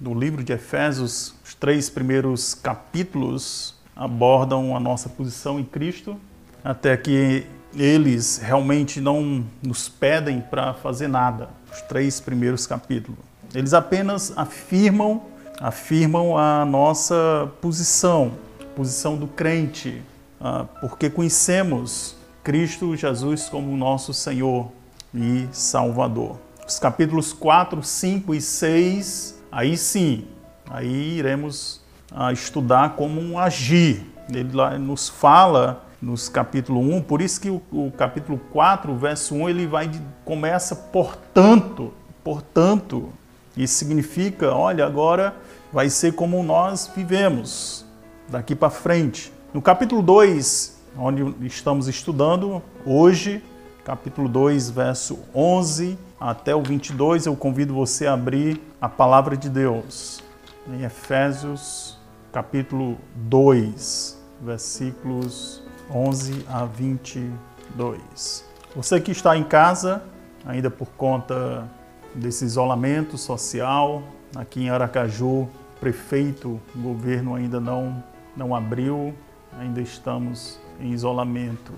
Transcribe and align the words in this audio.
do 0.00 0.14
livro 0.14 0.42
de 0.42 0.52
Efésios, 0.52 1.34
os 1.44 1.54
três 1.54 1.90
primeiros 1.90 2.54
capítulos 2.54 3.74
abordam 3.94 4.74
a 4.74 4.80
nossa 4.80 5.10
posição 5.10 5.60
em 5.60 5.64
Cristo, 5.64 6.18
até 6.64 6.96
que 6.96 7.46
eles 7.76 8.38
realmente 8.38 9.00
não 9.00 9.44
nos 9.62 9.88
pedem 9.88 10.40
para 10.40 10.72
fazer 10.72 11.06
nada. 11.06 11.50
Os 11.70 11.82
três 11.82 12.18
primeiros 12.18 12.66
capítulos. 12.66 13.20
Eles 13.54 13.74
apenas 13.74 14.32
afirmam, 14.36 15.22
afirmam 15.60 16.36
a 16.36 16.64
nossa 16.64 17.52
posição, 17.60 18.32
posição 18.74 19.16
do 19.16 19.26
crente, 19.26 20.02
ah, 20.40 20.64
porque 20.80 21.10
conhecemos 21.10 22.16
Cristo 22.42 22.96
Jesus 22.96 23.48
como 23.48 23.76
nosso 23.76 24.14
Senhor 24.14 24.72
e 25.14 25.46
Salvador. 25.52 26.38
Os 26.66 26.78
capítulos 26.78 27.32
4, 27.32 27.82
5 27.82 28.34
e 28.34 28.40
6, 28.40 29.39
aí 29.50 29.76
sim, 29.76 30.26
aí 30.68 31.18
iremos 31.18 31.80
ah, 32.12 32.32
estudar 32.32 32.96
como 32.96 33.38
agir. 33.38 34.06
Ele 34.32 34.54
lá 34.54 34.78
nos 34.78 35.08
fala 35.08 35.84
nos 36.00 36.28
capítulo 36.28 36.80
1, 36.80 37.02
por 37.02 37.20
isso 37.20 37.40
que 37.40 37.50
o, 37.50 37.60
o 37.70 37.92
capítulo 37.96 38.40
4, 38.52 38.94
verso 38.96 39.34
1, 39.34 39.50
ele 39.50 39.66
vai 39.66 39.90
começa 40.24 40.74
portanto, 40.74 41.92
portanto, 42.24 43.12
isso 43.54 43.74
significa, 43.74 44.54
olha, 44.54 44.86
agora 44.86 45.34
vai 45.70 45.90
ser 45.90 46.14
como 46.14 46.42
nós 46.42 46.90
vivemos 46.94 47.84
daqui 48.28 48.54
para 48.54 48.70
frente. 48.70 49.30
No 49.52 49.60
capítulo 49.60 50.00
2, 50.00 50.80
onde 50.96 51.34
estamos 51.46 51.86
estudando 51.86 52.62
hoje, 52.86 53.42
capítulo 53.84 54.28
2, 54.28 54.70
verso 54.70 55.18
11 55.34 55.98
até 56.20 56.54
o 56.54 56.62
22, 56.62 57.24
eu 57.24 57.34
convido 57.34 57.72
você 57.72 58.06
a 58.06 58.12
abrir 58.12 58.60
a 58.78 58.90
palavra 58.90 59.38
de 59.38 59.48
Deus 59.48 60.22
em 60.68 60.84
Efésios, 60.84 61.98
capítulo 62.30 62.98
2, 63.14 64.20
versículos 64.42 65.62
11 65.90 66.44
a 66.46 66.66
22. 66.66 68.44
Você 68.76 69.00
que 69.00 69.12
está 69.12 69.34
em 69.34 69.42
casa, 69.42 70.02
ainda 70.44 70.70
por 70.70 70.88
conta 70.90 71.66
desse 72.14 72.44
isolamento 72.44 73.16
social, 73.16 74.02
aqui 74.36 74.64
em 74.64 74.68
Aracaju, 74.68 75.48
prefeito, 75.80 76.60
o 76.76 76.78
governo 76.78 77.34
ainda 77.34 77.58
não, 77.58 78.04
não 78.36 78.54
abriu, 78.54 79.14
ainda 79.58 79.80
estamos 79.80 80.60
em 80.78 80.92
isolamento, 80.92 81.72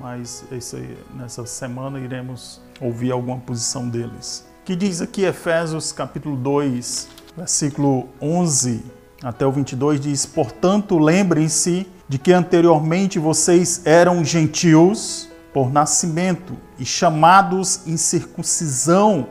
mas 0.00 0.46
esse, 0.50 0.96
nessa 1.14 1.44
semana 1.44 2.00
iremos 2.00 2.62
ouvir 2.80 3.12
alguma 3.12 3.38
posição 3.38 3.88
deles. 3.88 4.44
Que 4.64 4.76
diz 4.76 5.00
aqui 5.00 5.24
Efésios 5.24 5.92
capítulo 5.92 6.36
2, 6.36 7.08
versículo 7.36 8.08
11 8.20 8.82
até 9.22 9.46
o 9.46 9.52
22 9.52 10.00
diz: 10.00 10.26
"Portanto, 10.26 10.98
lembrem-se 10.98 11.86
de 12.08 12.18
que 12.18 12.32
anteriormente 12.32 13.18
vocês 13.18 13.82
eram 13.84 14.24
gentios 14.24 15.28
por 15.52 15.70
nascimento 15.70 16.56
e 16.78 16.84
chamados 16.84 17.86
em 17.86 17.96
circuncisão 17.96 19.26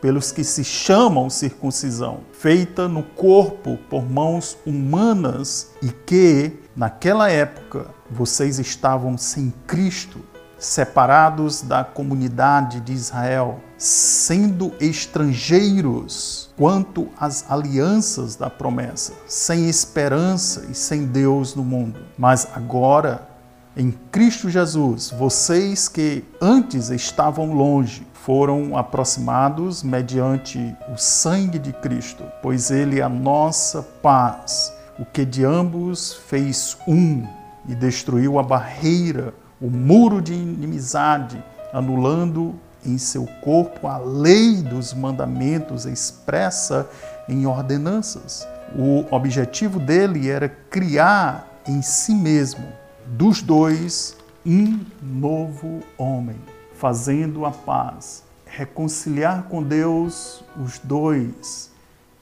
pelos 0.00 0.30
que 0.30 0.44
se 0.44 0.62
chamam 0.62 1.30
circuncisão, 1.30 2.20
feita 2.32 2.86
no 2.86 3.02
corpo 3.02 3.78
por 3.88 4.04
mãos 4.04 4.54
humanas 4.66 5.70
e 5.80 5.88
que, 5.88 6.52
naquela 6.76 7.30
época, 7.30 7.86
vocês 8.10 8.58
estavam 8.58 9.16
sem 9.16 9.52
Cristo, 9.66 10.18
separados 10.64 11.60
da 11.60 11.84
comunidade 11.84 12.80
de 12.80 12.92
Israel, 12.92 13.60
sendo 13.76 14.72
estrangeiros 14.80 16.50
quanto 16.56 17.08
às 17.18 17.50
alianças 17.50 18.34
da 18.34 18.48
promessa, 18.48 19.12
sem 19.26 19.68
esperança 19.68 20.66
e 20.70 20.74
sem 20.74 21.04
Deus 21.04 21.54
no 21.54 21.62
mundo. 21.62 22.00
Mas 22.16 22.48
agora, 22.54 23.28
em 23.76 23.90
Cristo 24.10 24.48
Jesus, 24.48 25.10
vocês 25.10 25.86
que 25.86 26.24
antes 26.40 26.88
estavam 26.88 27.52
longe, 27.52 28.06
foram 28.14 28.74
aproximados 28.74 29.82
mediante 29.82 30.74
o 30.90 30.96
sangue 30.96 31.58
de 31.58 31.74
Cristo, 31.74 32.24
pois 32.40 32.70
ele 32.70 33.00
é 33.00 33.02
a 33.02 33.08
nossa 33.08 33.82
paz, 33.82 34.72
o 34.98 35.04
que 35.04 35.26
de 35.26 35.44
ambos 35.44 36.14
fez 36.14 36.78
um 36.88 37.26
e 37.68 37.74
destruiu 37.74 38.38
a 38.38 38.42
barreira 38.42 39.34
o 39.64 39.70
muro 39.70 40.20
de 40.20 40.34
inimizade, 40.34 41.42
anulando 41.72 42.54
em 42.84 42.98
seu 42.98 43.24
corpo 43.40 43.88
a 43.88 43.96
lei 43.96 44.56
dos 44.60 44.92
mandamentos 44.92 45.86
expressa 45.86 46.86
em 47.26 47.46
ordenanças. 47.46 48.46
O 48.76 49.06
objetivo 49.10 49.80
dele 49.80 50.28
era 50.28 50.50
criar 50.50 51.48
em 51.66 51.80
si 51.80 52.14
mesmo, 52.14 52.66
dos 53.06 53.40
dois, 53.40 54.14
um 54.44 54.80
novo 55.00 55.80
homem, 55.96 56.36
fazendo 56.74 57.46
a 57.46 57.50
paz, 57.50 58.22
reconciliar 58.44 59.44
com 59.44 59.62
Deus 59.62 60.44
os 60.62 60.78
dois 60.78 61.70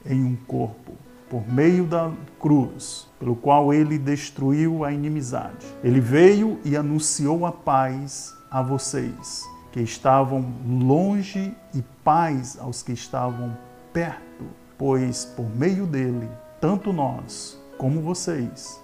em 0.05 0.23
um 0.23 0.37
corpo 0.47 0.93
por 1.33 1.51
meio 1.51 1.85
da 1.87 2.11
cruz, 2.39 3.07
pelo 3.19 3.35
qual 3.35 3.73
ele 3.73 3.97
destruiu 3.97 4.85
a 4.85 4.91
inimizade. 4.91 5.65
Ele 5.83 5.99
veio 5.99 6.59
e 6.63 6.77
anunciou 6.77 7.47
a 7.47 7.51
paz 7.51 8.31
a 8.51 8.61
vocês 8.61 9.41
que 9.71 9.81
estavam 9.81 10.53
longe 10.63 11.51
e 11.73 11.81
paz 12.03 12.55
aos 12.59 12.83
que 12.83 12.91
estavam 12.91 13.57
perto, 13.91 14.45
pois 14.77 15.25
por 15.25 15.49
meio 15.55 15.87
dele, 15.87 16.29
tanto 16.61 16.93
nós 16.93 17.59
como 17.79 17.99
vocês 17.99 18.79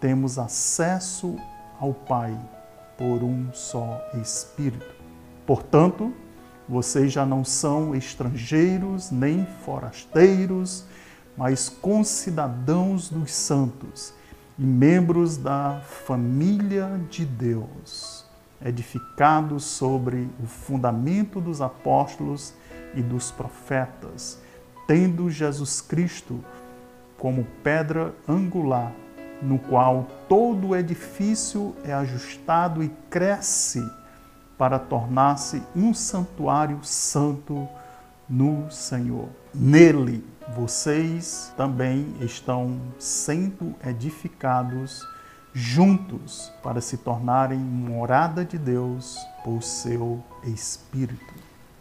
temos 0.00 0.38
acesso 0.38 1.34
ao 1.80 1.92
Pai 1.92 2.38
por 2.96 3.24
um 3.24 3.52
só 3.52 4.00
Espírito. 4.22 4.94
Portanto, 5.44 6.12
vocês 6.68 7.12
já 7.12 7.26
não 7.26 7.44
são 7.44 7.92
estrangeiros 7.92 9.10
nem 9.10 9.44
forasteiros, 9.64 10.84
mas 11.38 11.68
concidadãos 11.68 13.08
dos 13.08 13.30
santos 13.30 14.12
e 14.58 14.62
membros 14.62 15.36
da 15.36 15.80
família 16.04 17.00
de 17.08 17.24
Deus, 17.24 18.24
edificados 18.60 19.62
sobre 19.62 20.28
o 20.42 20.46
fundamento 20.48 21.40
dos 21.40 21.60
apóstolos 21.60 22.52
e 22.92 23.00
dos 23.00 23.30
profetas, 23.30 24.40
tendo 24.88 25.30
Jesus 25.30 25.80
Cristo 25.80 26.44
como 27.16 27.46
pedra 27.62 28.12
angular, 28.28 28.92
no 29.40 29.60
qual 29.60 30.08
todo 30.28 30.68
o 30.68 30.76
edifício 30.76 31.76
é 31.84 31.92
ajustado 31.92 32.82
e 32.82 32.88
cresce 33.08 33.80
para 34.58 34.76
tornar-se 34.76 35.62
um 35.76 35.94
santuário 35.94 36.80
santo 36.82 37.68
no 38.28 38.68
Senhor. 38.72 39.28
Nele, 39.54 40.24
vocês 40.54 41.52
também 41.56 42.14
estão 42.20 42.80
sendo 42.98 43.74
edificados 43.84 45.06
juntos 45.52 46.52
para 46.62 46.80
se 46.80 46.96
tornarem 46.96 47.58
morada 47.58 48.44
de 48.44 48.56
Deus 48.56 49.18
por 49.44 49.62
seu 49.62 50.22
Espírito. 50.44 51.34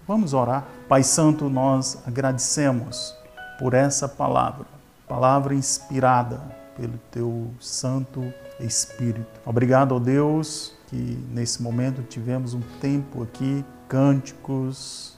Vamos 0.08 0.34
orar. 0.34 0.66
Pai 0.88 1.04
Santo, 1.04 1.50
nós 1.50 1.98
agradecemos 2.06 3.16
por 3.60 3.74
essa 3.74 4.08
palavra, 4.08 4.66
palavra 5.08 5.54
inspirada 5.54 6.42
pelo 6.76 6.98
teu 7.12 7.52
Santo 7.60 8.34
Espírito. 8.60 9.40
Obrigado, 9.46 9.94
ó 9.94 10.00
Deus, 10.00 10.74
que 10.88 10.96
nesse 11.32 11.62
momento 11.62 12.04
tivemos 12.04 12.54
um 12.54 12.62
tempo 12.80 13.24
aqui, 13.24 13.66
cânticos, 13.88 15.18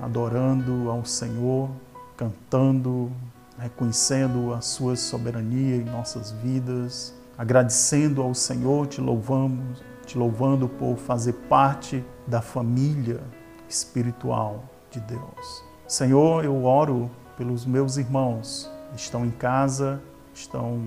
adorando 0.00 0.90
ao 0.90 1.04
Senhor, 1.04 1.70
cantando, 2.16 3.10
reconhecendo 3.58 4.52
a 4.54 4.60
sua 4.60 4.96
soberania 4.96 5.76
em 5.76 5.84
nossas 5.84 6.32
vidas, 6.32 7.14
agradecendo 7.36 8.22
ao 8.22 8.34
Senhor, 8.34 8.86
te 8.86 9.00
louvamos, 9.00 9.82
te 10.06 10.16
louvando 10.16 10.68
por 10.68 10.96
fazer 10.96 11.32
parte 11.48 12.04
da 12.26 12.40
família 12.40 13.20
espiritual 13.68 14.64
de 14.90 15.00
Deus. 15.00 15.64
Senhor, 15.86 16.44
eu 16.44 16.64
oro 16.64 17.10
pelos 17.36 17.66
meus 17.66 17.96
irmãos 17.96 18.70
estão 18.94 19.24
em 19.24 19.30
casa, 19.30 20.00
estão 20.34 20.82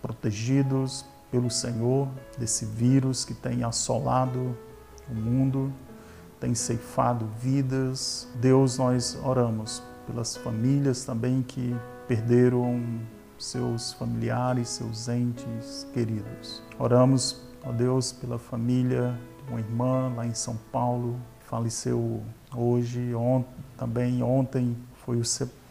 protegidos 0.00 1.04
pelo 1.30 1.50
Senhor 1.50 2.08
desse 2.38 2.64
vírus 2.64 3.24
que 3.24 3.34
tem 3.34 3.62
assolado 3.62 4.56
o 5.08 5.14
mundo, 5.14 5.72
tem 6.38 6.54
ceifado 6.54 7.28
vidas. 7.40 8.26
Deus, 8.36 8.78
nós 8.78 9.18
oramos 9.22 9.82
pelas 10.10 10.36
famílias 10.36 11.04
também 11.04 11.42
que 11.42 11.74
perderam 12.08 12.82
seus 13.38 13.92
familiares, 13.92 14.68
seus 14.68 15.08
entes 15.08 15.86
queridos. 15.94 16.62
Oramos, 16.78 17.40
ó 17.64 17.72
Deus, 17.72 18.12
pela 18.12 18.38
família 18.38 19.16
de 19.44 19.50
uma 19.50 19.60
irmã 19.60 20.12
lá 20.14 20.26
em 20.26 20.34
São 20.34 20.58
Paulo, 20.72 21.16
faleceu 21.46 22.22
hoje, 22.54 23.14
ontem, 23.14 23.54
também 23.78 24.22
ontem 24.22 24.76
foi 25.04 25.16
o 25.16 25.22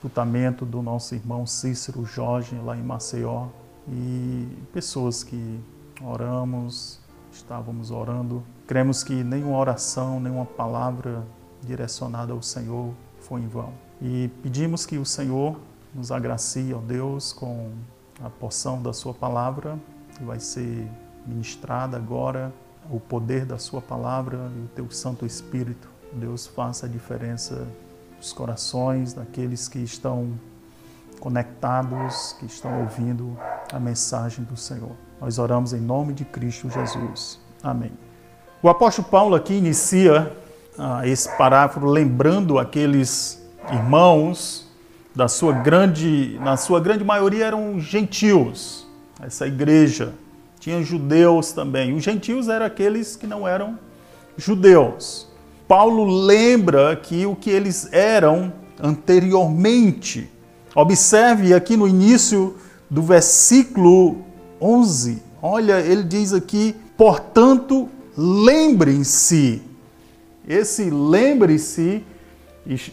tutamento 0.01 0.65
do 0.65 0.81
nosso 0.81 1.13
irmão 1.13 1.45
Cícero 1.45 2.05
Jorge, 2.05 2.55
lá 2.63 2.75
em 2.75 2.81
Maceió, 2.81 3.47
e 3.87 4.47
pessoas 4.73 5.23
que 5.23 5.59
oramos, 6.01 6.99
estávamos 7.31 7.91
orando. 7.91 8.41
Cremos 8.65 9.03
que 9.03 9.23
nenhuma 9.23 9.57
oração, 9.57 10.19
nenhuma 10.19 10.45
palavra 10.45 11.23
direcionada 11.61 12.31
ao 12.31 12.41
Senhor 12.41 12.93
foi 13.19 13.41
em 13.41 13.47
vão. 13.47 13.88
E 14.01 14.29
pedimos 14.41 14.85
que 14.85 14.97
o 14.97 15.05
Senhor 15.05 15.59
nos 15.93 16.11
agracie, 16.11 16.73
ó 16.73 16.79
Deus, 16.79 17.33
com 17.33 17.71
a 18.23 18.29
porção 18.29 18.81
da 18.81 18.93
Sua 18.93 19.13
palavra, 19.13 19.77
que 20.15 20.23
vai 20.23 20.39
ser 20.39 20.87
ministrada 21.25 21.97
agora, 21.97 22.53
o 22.89 22.99
poder 22.99 23.45
da 23.45 23.57
Sua 23.57 23.81
palavra 23.81 24.37
e 24.55 24.59
o 24.61 24.67
Teu 24.75 24.89
Santo 24.89 25.25
Espírito. 25.25 25.89
Deus 26.13 26.47
faça 26.47 26.85
a 26.85 26.89
diferença 26.89 27.67
nos 28.17 28.33
corações 28.33 29.13
daqueles 29.13 29.67
que 29.67 29.79
estão 29.79 30.31
conectados, 31.19 32.35
que 32.39 32.45
estão 32.45 32.81
ouvindo 32.81 33.37
a 33.71 33.79
mensagem 33.79 34.43
do 34.45 34.55
Senhor. 34.55 34.91
Nós 35.19 35.37
oramos 35.37 35.73
em 35.73 35.79
nome 35.79 36.13
de 36.13 36.23
Cristo 36.25 36.69
Jesus. 36.69 37.39
Amém. 37.61 37.91
O 38.63 38.69
apóstolo 38.69 39.07
Paulo 39.07 39.35
aqui 39.35 39.53
inicia 39.53 40.35
ah, 40.77 41.05
esse 41.05 41.29
parágrafo 41.37 41.85
lembrando 41.85 42.57
aqueles 42.57 43.39
irmãos 43.71 44.67
da 45.15 45.27
sua 45.27 45.53
grande, 45.53 46.37
na 46.41 46.57
sua 46.57 46.79
grande 46.79 47.03
maioria 47.03 47.45
eram 47.45 47.79
gentios. 47.79 48.87
Essa 49.21 49.47
igreja 49.47 50.13
tinha 50.59 50.81
judeus 50.83 51.51
também. 51.51 51.93
Os 51.93 52.03
gentios 52.03 52.47
eram 52.47 52.65
aqueles 52.65 53.15
que 53.15 53.27
não 53.27 53.47
eram 53.47 53.77
judeus. 54.37 55.27
Paulo 55.67 56.05
lembra 56.05 56.95
que 56.95 57.25
o 57.25 57.35
que 57.35 57.49
eles 57.49 57.91
eram 57.91 58.51
anteriormente. 58.81 60.29
Observe 60.73 61.53
aqui 61.53 61.75
no 61.75 61.87
início 61.87 62.55
do 62.89 63.01
versículo 63.01 64.23
11. 64.61 65.21
Olha, 65.41 65.79
ele 65.79 66.03
diz 66.03 66.33
aqui: 66.33 66.75
portanto, 66.97 67.89
lembrem-se. 68.17 69.61
Esse 70.47 70.89
lembre-se 70.89 72.03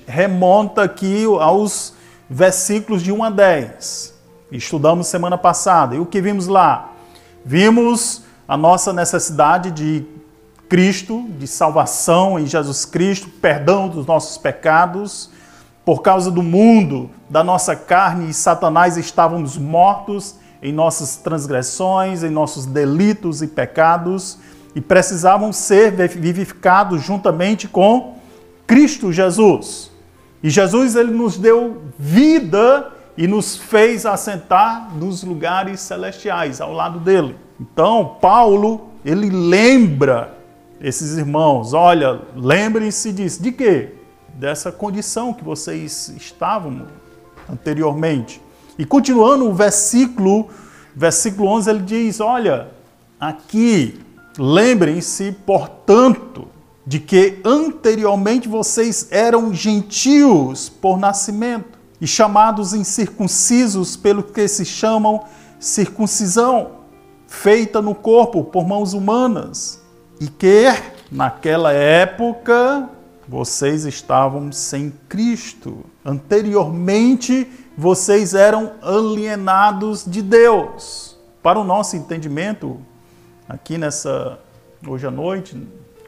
remonta 0.06 0.82
aqui 0.82 1.24
aos 1.40 1.94
versículos 2.28 3.02
de 3.02 3.12
1 3.12 3.24
a 3.24 3.30
10. 3.30 4.14
Estudamos 4.52 5.06
semana 5.06 5.36
passada. 5.36 5.94
E 5.94 5.98
o 5.98 6.06
que 6.06 6.20
vimos 6.20 6.46
lá? 6.46 6.92
Vimos 7.44 8.22
a 8.46 8.56
nossa 8.56 8.92
necessidade 8.92 9.70
de 9.70 10.04
Cristo, 10.68 11.24
de 11.38 11.46
salvação 11.46 12.38
em 12.38 12.46
Jesus 12.46 12.84
Cristo, 12.84 13.28
perdão 13.28 13.88
dos 13.88 14.06
nossos 14.06 14.38
pecados. 14.38 15.30
Por 15.84 16.02
causa 16.02 16.30
do 16.30 16.42
mundo, 16.42 17.10
da 17.30 17.44
nossa 17.44 17.76
carne 17.76 18.30
e 18.30 18.34
Satanás 18.34 18.96
estávamos 18.96 19.56
mortos 19.56 20.34
em 20.60 20.72
nossas 20.72 21.16
transgressões, 21.16 22.24
em 22.24 22.30
nossos 22.30 22.66
delitos 22.66 23.42
e 23.42 23.46
pecados 23.46 24.38
e 24.76 24.80
precisavam 24.80 25.54
ser 25.54 25.92
vivificados 26.08 27.02
juntamente 27.02 27.66
com 27.66 28.15
Cristo 28.66 29.12
Jesus. 29.12 29.90
E 30.42 30.50
Jesus 30.50 30.96
ele 30.96 31.12
nos 31.12 31.36
deu 31.38 31.82
vida 31.98 32.92
e 33.16 33.26
nos 33.26 33.56
fez 33.56 34.04
assentar 34.04 34.94
nos 34.94 35.22
lugares 35.22 35.80
celestiais 35.80 36.60
ao 36.60 36.72
lado 36.72 37.00
dele. 37.00 37.36
Então, 37.60 38.16
Paulo, 38.20 38.90
ele 39.04 39.30
lembra 39.30 40.34
esses 40.80 41.16
irmãos, 41.16 41.72
olha, 41.72 42.20
lembrem-se 42.34 43.12
disso. 43.12 43.42
De 43.42 43.50
quê? 43.50 43.94
Dessa 44.34 44.70
condição 44.70 45.32
que 45.32 45.42
vocês 45.42 46.10
estavam 46.10 46.86
anteriormente. 47.50 48.40
E 48.78 48.84
continuando 48.84 49.48
o 49.48 49.54
versículo, 49.54 50.50
versículo 50.94 51.48
11, 51.48 51.70
ele 51.70 51.82
diz: 51.82 52.20
Olha, 52.20 52.68
aqui, 53.18 53.98
lembrem-se, 54.38 55.32
portanto, 55.46 56.46
de 56.86 57.00
que 57.00 57.40
anteriormente 57.44 58.48
vocês 58.48 59.08
eram 59.10 59.52
gentios 59.52 60.68
por 60.68 60.96
nascimento 60.98 61.76
e 62.00 62.06
chamados 62.06 62.72
incircuncisos 62.72 63.96
pelo 63.96 64.22
que 64.22 64.46
se 64.46 64.64
chamam 64.64 65.24
circuncisão, 65.58 66.72
feita 67.26 67.82
no 67.82 67.94
corpo 67.94 68.44
por 68.44 68.66
mãos 68.66 68.92
humanas, 68.92 69.82
e 70.20 70.28
que 70.28 70.66
naquela 71.10 71.72
época 71.72 72.88
vocês 73.28 73.84
estavam 73.84 74.52
sem 74.52 74.92
Cristo. 75.08 75.84
Anteriormente 76.04 77.50
vocês 77.76 78.32
eram 78.32 78.74
alienados 78.80 80.04
de 80.06 80.22
Deus. 80.22 81.16
Para 81.42 81.58
o 81.58 81.64
nosso 81.64 81.96
entendimento, 81.96 82.80
aqui 83.48 83.76
nessa 83.76 84.38
hoje 84.86 85.06
à 85.06 85.10
noite, 85.10 85.60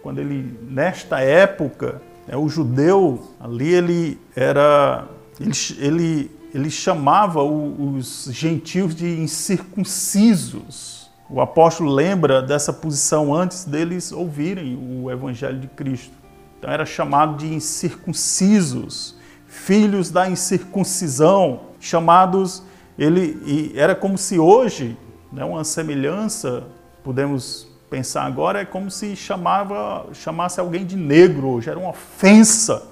quando 0.03 0.19
ele 0.19 0.59
nesta 0.63 1.21
época, 1.21 2.01
é, 2.27 2.37
o 2.37 2.49
judeu 2.49 3.35
ali 3.41 3.73
ele 3.73 4.21
era 4.35 5.07
ele, 5.41 5.53
ele, 5.79 6.31
ele 6.55 6.71
chamava 6.71 7.43
os 7.43 8.29
gentios 8.33 8.95
de 8.95 9.21
incircuncisos. 9.21 11.11
O 11.31 11.41
apóstolo 11.41 11.93
lembra 11.93 12.41
dessa 12.41 12.73
posição 12.73 13.35
antes 13.35 13.65
deles 13.65 14.13
ouvirem 14.13 14.77
o 14.77 15.11
evangelho 15.11 15.59
de 15.59 15.69
Cristo. 15.69 16.15
Então 16.59 16.71
era 16.71 16.87
chamado 16.87 17.37
de 17.37 17.53
incircuncisos, 17.53 19.15
filhos 19.47 20.11
da 20.11 20.29
incircuncisão, 20.29 21.61
chamados 21.79 22.63
ele 22.99 23.73
era 23.77 23.95
como 23.95 24.19
se 24.19 24.39
hoje, 24.39 24.97
né, 25.33 25.45
uma 25.45 25.63
semelhança, 25.63 26.65
podemos 27.05 27.68
pensar 27.89 28.25
agora 28.25 28.61
é 28.61 28.65
como 28.65 28.91
se 28.91 29.17
chamava, 29.17 30.07
chamasse 30.13 30.61
alguém 30.61 30.85
de 30.85 30.97
negro 30.97 31.49
hoje, 31.49 31.71
era 31.71 31.79
uma 31.79 31.91
ofensa. 31.91 32.87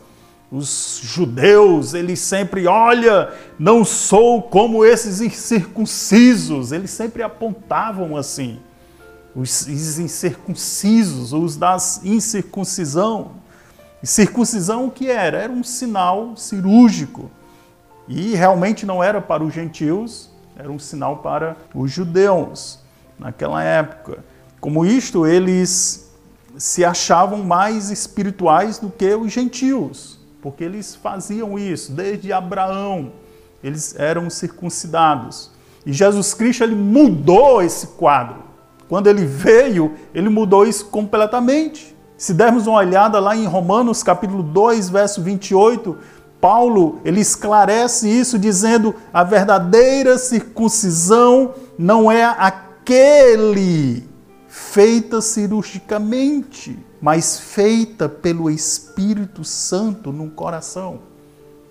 Os 0.51 1.01
judeus, 1.03 1.93
eles 1.93 2.21
sempre, 2.21 2.67
olha, 2.67 3.33
não 3.59 3.85
sou 3.85 4.41
como 4.41 4.85
esses 4.85 5.21
incircuncisos, 5.21 6.71
eles 6.73 6.91
sempre 6.91 7.23
apontavam 7.23 8.17
assim. 8.17 8.61
Os 9.35 9.69
incircuncisos, 9.69 11.33
os 11.33 11.57
das 11.57 12.03
incircuncisão. 12.05 13.33
Circuncisão 14.03 14.87
o 14.87 14.91
que 14.91 15.11
era? 15.11 15.39
Era 15.39 15.53
um 15.53 15.65
sinal 15.65 16.37
cirúrgico. 16.37 17.29
E 18.07 18.35
realmente 18.35 18.87
não 18.87 19.03
era 19.03 19.21
para 19.21 19.43
os 19.43 19.53
gentios, 19.53 20.31
era 20.57 20.71
um 20.71 20.79
sinal 20.79 21.19
para 21.19 21.57
os 21.75 21.91
judeus 21.91 22.79
naquela 23.19 23.63
época. 23.63 24.25
Como 24.61 24.85
isto, 24.85 25.27
eles 25.27 26.11
se 26.57 26.85
achavam 26.85 27.43
mais 27.43 27.91
espirituais 27.91 28.79
do 28.79 28.91
que 28.91 29.15
os 29.15 29.33
gentios, 29.33 30.19
porque 30.41 30.65
eles 30.65 30.95
faziam 30.95 31.59
isso 31.59 31.93
desde 31.93 32.33
Abraão. 32.33 33.13
Eles 33.63 33.95
eram 33.99 34.31
circuncidados. 34.31 35.51
E 35.85 35.93
Jesus 35.93 36.35
Cristo 36.35 36.65
ele 36.65 36.75
mudou 36.75 37.63
esse 37.63 37.89
quadro. 37.89 38.45
Quando 38.89 39.09
ele 39.09 39.25
veio, 39.25 39.95
ele 40.15 40.29
mudou 40.29 40.67
isso 40.67 40.87
completamente. 40.87 41.95
Se 42.17 42.33
dermos 42.33 42.67
uma 42.67 42.79
olhada 42.79 43.19
lá 43.19 43.37
em 43.37 43.47
Romanos 43.47 44.03
capítulo 44.03 44.43
2, 44.43 44.89
verso 44.89 45.23
28, 45.23 45.97
Paulo, 46.41 47.01
ele 47.05 47.21
esclarece 47.21 48.09
isso 48.09 48.39
dizendo: 48.39 48.95
a 49.13 49.23
verdadeira 49.25 50.17
circuncisão 50.17 51.55
não 51.77 52.11
é 52.11 52.25
aquele 52.25 54.06
feita 54.59 55.21
cirurgicamente, 55.21 56.79
mas 56.99 57.39
feita 57.39 58.09
pelo 58.09 58.51
Espírito 58.51 59.45
Santo 59.45 60.11
no 60.11 60.31
coração. 60.31 61.01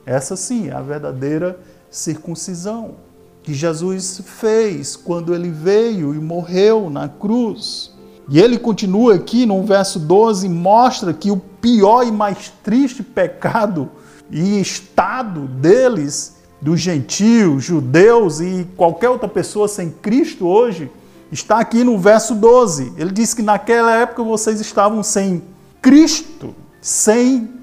Essa 0.05 0.35
sim 0.35 0.67
é 0.67 0.71
a 0.71 0.83
verdadeira 0.83 1.59
circuncisão 1.89 2.93
que 3.41 3.55
Jesus 3.55 4.21
fez 4.23 4.95
quando 4.95 5.33
ele 5.33 5.49
veio 5.49 6.13
e 6.13 6.19
morreu 6.19 6.87
na 6.91 7.09
cruz. 7.09 7.91
E 8.29 8.39
ele 8.39 8.59
continua 8.59 9.15
aqui 9.15 9.47
no 9.47 9.63
verso 9.63 9.97
12, 9.97 10.47
mostra 10.47 11.11
que 11.11 11.31
o 11.31 11.37
pior 11.37 12.05
e 12.05 12.11
mais 12.11 12.53
triste 12.63 13.01
pecado 13.01 13.89
e 14.29 14.61
estado 14.61 15.47
deles, 15.47 16.35
dos 16.61 16.79
gentios, 16.79 17.63
judeus 17.63 18.39
e 18.41 18.67
qualquer 18.77 19.09
outra 19.09 19.27
pessoa 19.27 19.67
sem 19.67 19.89
Cristo 19.89 20.45
hoje, 20.45 20.91
está 21.31 21.59
aqui 21.59 21.83
no 21.83 21.97
verso 21.97 22.35
12. 22.35 22.93
Ele 22.97 23.11
diz 23.11 23.33
que 23.33 23.41
naquela 23.41 23.93
época 23.95 24.23
vocês 24.23 24.59
estavam 24.59 25.03
sem 25.03 25.43
Cristo, 25.81 26.55
sem. 26.81 27.53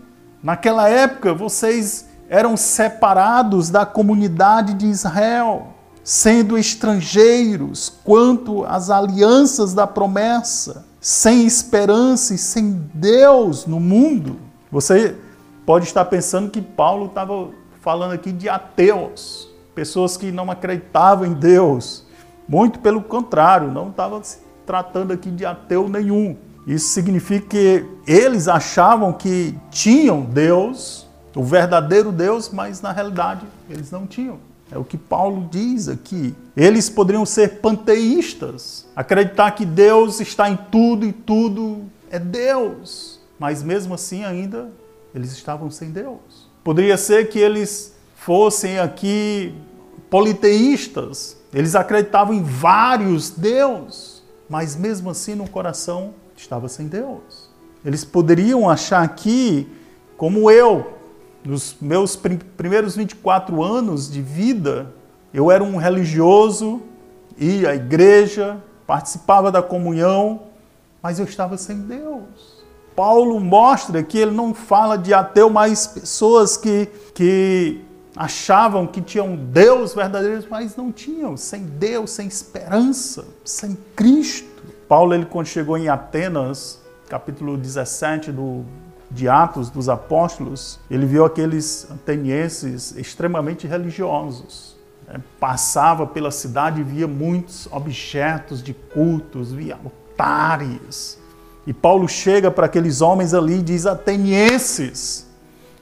Naquela 0.43 0.89
época 0.89 1.33
vocês 1.33 2.07
eram 2.29 2.57
separados 2.57 3.69
da 3.69 3.85
comunidade 3.85 4.75
de 4.75 4.87
Israel, 4.87 5.75
sendo 6.03 6.57
estrangeiros 6.57 7.93
quanto 8.03 8.65
às 8.65 8.91
alianças 8.91 9.75
da 9.75 9.87
promessa, 9.87 10.85
sem 11.01 11.47
esperança 11.47 12.35
e 12.35 12.39
sem 12.39 12.89
Deus 12.95 13.67
no 13.67 13.79
mundo. 13.79 14.39
Você 14.71 15.15
pode 15.67 15.85
estar 15.85 16.05
pensando 16.07 16.51
que 16.51 16.63
Paulo 16.63 17.07
estava 17.07 17.51
falando 17.83 18.13
aqui 18.13 18.33
de 18.33 18.49
ateus, 18.49 19.49
pessoas 19.75 20.17
que 20.17 20.33
não 20.33 20.51
acreditavam 20.51 21.27
em 21.27 21.35
Deus. 21.35 22.05
Muito 22.49 22.79
pelo 22.79 23.03
contrário, 23.03 23.71
não 23.71 23.91
estava 23.91 24.23
se 24.23 24.39
tratando 24.67 25.13
aqui 25.13 25.31
de 25.31 25.45
ateu 25.45 25.89
nenhum. 25.89 26.37
Isso 26.67 26.89
significa 26.89 27.47
que 27.49 27.85
eles 28.07 28.47
achavam 28.47 29.13
que 29.13 29.55
tinham 29.71 30.23
Deus, 30.23 31.07
o 31.35 31.43
verdadeiro 31.43 32.13
Deus, 32.13 32.51
mas 32.51 32.81
na 32.81 32.93
realidade 32.93 33.47
eles 33.69 33.91
não 33.91 34.07
tinham. 34.07 34.39
É 34.71 34.79
o 34.79 34.85
que 34.85 34.97
Paulo 34.97 35.49
diz 35.51 35.89
aqui. 35.89 36.35
Eles 36.57 36.89
poderiam 36.89 37.27
ser 37.27 37.61
panteístas, 37.61 38.87
acreditar 38.97 39.51
que 39.53 39.67
Deus 39.67 40.21
está 40.21 40.49
em 40.49 40.57
tudo 40.71 41.05
e 41.05 41.13
tudo 41.13 41.83
é 42.11 42.19
Deus, 42.19 43.21
mas 43.39 43.63
mesmo 43.63 43.95
assim 43.95 44.25
ainda 44.25 44.71
eles 45.15 45.33
estavam 45.33 45.71
sem 45.71 45.91
Deus. 45.91 46.49
Poderia 46.63 46.97
ser 46.97 47.29
que 47.29 47.39
eles 47.39 47.95
fossem 48.15 48.79
aqui 48.79 49.55
politeístas, 50.09 51.37
eles 51.53 51.75
acreditavam 51.75 52.35
em 52.35 52.43
vários 52.43 53.31
deuses, 53.31 54.23
mas 54.49 54.75
mesmo 54.75 55.11
assim 55.11 55.35
no 55.35 55.49
coração 55.49 56.15
estava 56.37 56.69
sem 56.69 56.87
Deus. 56.87 57.51
Eles 57.85 58.05
poderiam 58.05 58.71
achar 58.71 59.03
aqui, 59.03 59.69
como 60.17 60.51
eu, 60.51 60.99
nos 61.45 61.77
meus 61.81 62.17
primeiros 62.17 62.97
24 62.97 63.63
anos 63.63 64.11
de 64.11 64.23
vida, 64.23 64.93
eu 65.35 65.51
era 65.51 65.63
um 65.63 65.77
religioso, 65.77 66.81
ia 67.37 67.71
à 67.71 67.75
igreja, 67.75 68.63
participava 68.87 69.51
da 69.51 69.63
comunhão, 69.63 70.43
mas 71.03 71.19
eu 71.19 71.25
estava 71.25 71.57
sem 71.59 71.79
Deus. 71.79 72.63
Paulo 72.95 73.41
mostra 73.41 74.03
que 74.03 74.19
ele 74.19 74.31
não 74.31 74.55
fala 74.55 74.97
de 74.97 75.13
ateu, 75.13 75.49
mas 75.51 75.87
pessoas 75.87 76.57
que, 76.57 76.89
que 77.15 77.81
achavam 78.17 78.87
que 78.87 79.01
tinham 79.01 79.35
Deus 79.35 79.95
verdadeiro, 79.95 80.45
mas 80.51 80.77
não 80.77 80.93
tinham, 80.93 81.37
sem 81.37 81.63
Deus, 81.63 82.11
sem 82.11 82.27
esperança, 82.27 83.25
sem 83.45 83.77
Cristo. 83.97 84.63
Paulo, 84.89 85.15
ele, 85.15 85.25
quando 85.25 85.47
chegou 85.47 85.79
em 85.79 85.89
Atenas, 85.89 86.81
capítulo 87.09 87.57
17 87.57 88.31
do, 88.31 88.65
de 89.11 89.29
Atos 89.29 89.71
dos 89.71 89.89
Apóstolos, 89.89 90.79
ele 90.91 91.07
viu 91.07 91.25
aqueles 91.25 91.87
atenienses 91.91 92.95
extremamente 92.97 93.67
religiosos. 93.67 94.77
Né? 95.07 95.21
Passava 95.41 96.07
pela 96.07 96.31
cidade 96.31 96.81
e 96.81 96.85
via 96.85 97.09
muitos 97.09 97.67
objetos 97.71 98.63
de 98.63 98.75
cultos, 98.75 99.53
via 99.53 99.79
altares. 99.83 101.19
E 101.67 101.73
Paulo 101.73 102.09
chega 102.09 102.51
para 102.51 102.67
aqueles 102.67 103.01
homens 103.01 103.33
ali 103.33 103.59
e 103.59 103.63
diz: 103.63 103.87
Atenienses, 103.87 105.27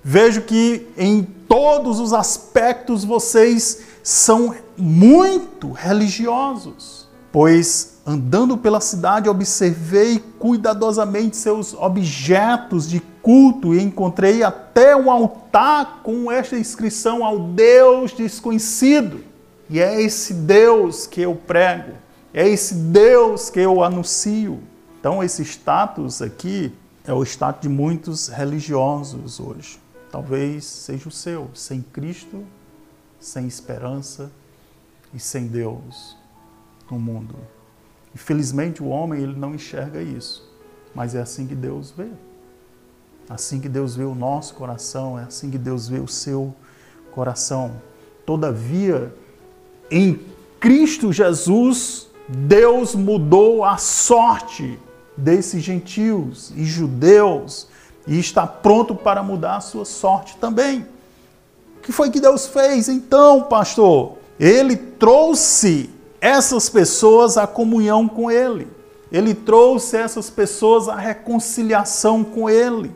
vejo 0.03 0.43
que 0.43 0.87
em 0.97 1.23
todos 1.23 2.01
os 2.01 2.13
aspectos 2.13 3.05
vocês 3.05 3.83
são 4.03 4.55
muito 4.77 5.73
religiosos, 5.73 7.09
pois 7.31 7.99
andando 8.07 8.57
pela 8.57 8.81
cidade 8.81 9.29
observei 9.29 10.23
cuidadosamente 10.39 11.37
seus 11.37 11.75
objetos 11.75 12.89
de 12.89 13.01
culto 13.23 13.75
e 13.75 13.83
encontrei 13.83 14.43
até 14.43 14.97
um 14.97 15.11
altar 15.11 16.01
com 16.03 16.31
esta 16.33 16.57
inscrição 16.57 17.25
ao 17.25 17.39
Deus 17.39 18.13
desconhecido. 18.13 19.21
E 19.69 19.79
é 19.79 20.03
esse 20.03 20.35
Deus 20.35 21.07
que 21.07 21.21
eu 21.21 21.35
prego. 21.35 21.93
É 22.33 22.49
esse 22.49 22.75
Deus 22.75 23.51
que 23.51 23.61
eu 23.61 23.85
anuncio. 23.85 24.61
Então, 24.99 25.23
esse 25.23 25.43
status 25.43 26.21
aqui 26.21 26.73
é 27.07 27.13
o 27.13 27.23
status 27.23 27.63
de 27.63 27.69
muitos 27.69 28.29
religiosos 28.29 29.39
hoje. 29.39 29.79
Talvez 30.11 30.65
seja 30.65 31.09
o 31.09 31.13
seu, 31.13 31.51
sem 31.55 31.83
Cristo, 31.83 32.45
sem 33.19 33.47
esperança 33.47 34.31
e 35.15 35.21
sem 35.21 35.47
Deus 35.47 36.17
no 36.91 36.99
mundo. 36.99 37.37
Infelizmente, 38.15 38.83
o 38.83 38.89
homem 38.89 39.23
ele 39.23 39.39
não 39.39 39.55
enxerga 39.55 40.03
isso, 40.03 40.51
mas 40.95 41.15
é 41.15 41.21
assim 41.21 41.47
que 41.47 41.55
Deus 41.55 41.93
vê. 41.97 42.09
Assim 43.29 43.61
que 43.61 43.69
Deus 43.69 43.95
vê 43.95 44.03
o 44.03 44.15
nosso 44.15 44.55
coração, 44.55 45.17
é 45.17 45.23
assim 45.23 45.51
que 45.51 45.59
Deus 45.59 45.89
vê 45.89 46.01
o 46.01 46.09
seu 46.09 46.53
coração. 47.13 47.81
Todavia, 48.27 49.15
em 49.89 50.21
Cristo 50.59 51.13
Jesus, 51.13 52.09
Deus 52.29 52.97
mudou 52.97 53.65
a 53.65 53.77
sorte 53.77 54.79
desses 55.17 55.63
gentios 55.63 56.53
e 56.57 56.65
judeus 56.65 57.69
e 58.11 58.19
está 58.19 58.47
pronto 58.47 58.95
para 58.95 59.23
mudar 59.23 59.57
a 59.57 59.61
sua 59.61 59.87
sorte 59.87 60.37
também. 60.37 60.87
O 61.79 61.81
que 61.81 61.93
foi 61.93 62.11
que 62.11 62.21
Deus 62.21 62.47
fez 62.47 62.91
então, 62.91 63.45
pastor? 63.45 64.19
Ele 64.39 64.77
trouxe 64.77 65.89
essas 66.21 66.69
pessoas 66.69 67.39
à 67.39 67.47
comunhão 67.47 68.07
com 68.07 68.31
Ele. 68.31 68.69
Ele 69.11 69.33
trouxe 69.33 69.97
essas 69.97 70.29
pessoas 70.29 70.89
à 70.89 70.97
reconciliação 70.97 72.23
com 72.23 72.51
Ele. 72.51 72.95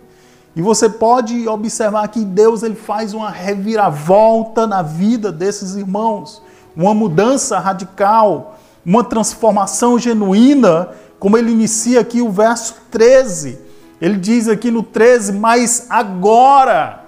E 0.54 0.61
você 0.61 0.88
pode 0.88 1.49
observar 1.49 2.06
que 2.09 2.25
Deus 2.25 2.62
ele 2.62 2.76
faz 2.76 3.14
uma 3.14 3.30
reviravolta 3.30 4.66
na 4.66 4.83
vida 4.83 5.33
desses 5.33 5.75
irmãos, 5.75 6.42
uma 6.76 6.94
mudança 6.94 7.59
radical 7.59 8.54
uma 8.85 9.02
transformação 9.02 9.99
genuína, 9.99 10.90
como 11.18 11.38
ele 11.38 11.50
inicia 11.50 12.00
aqui 12.00 12.21
o 12.21 12.30
verso 12.30 12.76
13. 12.90 13.59
Ele 14.04 14.18
diz 14.18 14.49
aqui 14.49 14.70
no 14.70 14.82
13, 14.82 15.32
mas 15.32 15.87
agora. 15.88 17.04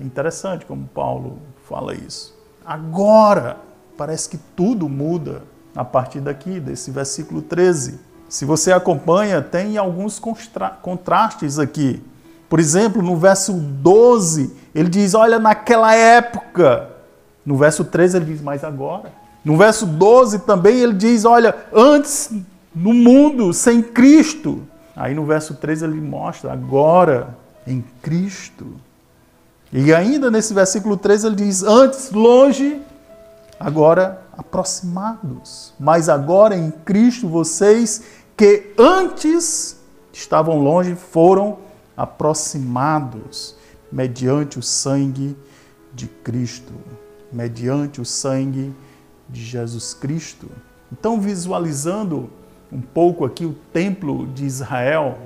Interessante 0.00 0.64
como 0.64 0.86
Paulo 0.86 1.36
fala 1.68 1.94
isso. 1.94 2.34
Agora. 2.64 3.58
Parece 3.94 4.30
que 4.30 4.38
tudo 4.56 4.88
muda 4.88 5.42
a 5.76 5.84
partir 5.84 6.20
daqui, 6.20 6.58
desse 6.58 6.90
versículo 6.90 7.42
13. 7.42 8.00
Se 8.26 8.46
você 8.46 8.72
acompanha, 8.72 9.42
tem 9.42 9.76
alguns 9.76 10.18
contrastes 10.80 11.58
aqui. 11.58 12.02
Por 12.48 12.58
exemplo, 12.58 13.02
no 13.02 13.18
verso 13.18 13.52
12, 13.52 14.56
ele 14.74 14.88
diz: 14.88 15.12
Olha, 15.12 15.38
naquela 15.38 15.94
época. 15.94 16.88
No 17.44 17.58
verso 17.58 17.84
13, 17.84 18.16
ele 18.16 18.24
diz: 18.24 18.40
Mas 18.40 18.64
agora. 18.64 19.12
No 19.44 19.58
verso 19.58 19.84
12 19.84 20.38
também 20.38 20.78
ele 20.78 20.94
diz: 20.94 21.26
Olha, 21.26 21.54
antes 21.70 22.32
no 22.74 22.94
mundo 22.94 23.52
sem 23.52 23.82
Cristo. 23.82 24.69
Aí 25.00 25.14
no 25.14 25.24
verso 25.24 25.54
13 25.54 25.86
ele 25.86 25.98
mostra: 25.98 26.52
agora 26.52 27.34
em 27.66 27.82
Cristo. 28.02 28.66
E 29.72 29.94
ainda 29.94 30.30
nesse 30.30 30.52
versículo 30.52 30.94
13 30.94 31.26
ele 31.26 31.36
diz: 31.36 31.62
Antes 31.62 32.10
longe, 32.10 32.82
agora 33.58 34.20
aproximados. 34.36 35.72
Mas 35.80 36.10
agora 36.10 36.54
em 36.54 36.70
Cristo 36.70 37.26
vocês 37.26 38.02
que 38.36 38.74
antes 38.76 39.80
estavam 40.12 40.58
longe 40.58 40.94
foram 40.94 41.60
aproximados 41.96 43.56
mediante 43.90 44.58
o 44.58 44.62
sangue 44.62 45.34
de 45.94 46.08
Cristo. 46.08 46.74
Mediante 47.32 48.02
o 48.02 48.04
sangue 48.04 48.74
de 49.30 49.42
Jesus 49.42 49.94
Cristo. 49.94 50.50
Então, 50.92 51.18
visualizando 51.18 52.28
um 52.72 52.80
pouco 52.80 53.24
aqui 53.24 53.44
o 53.44 53.52
templo 53.72 54.26
de 54.28 54.44
Israel, 54.44 55.18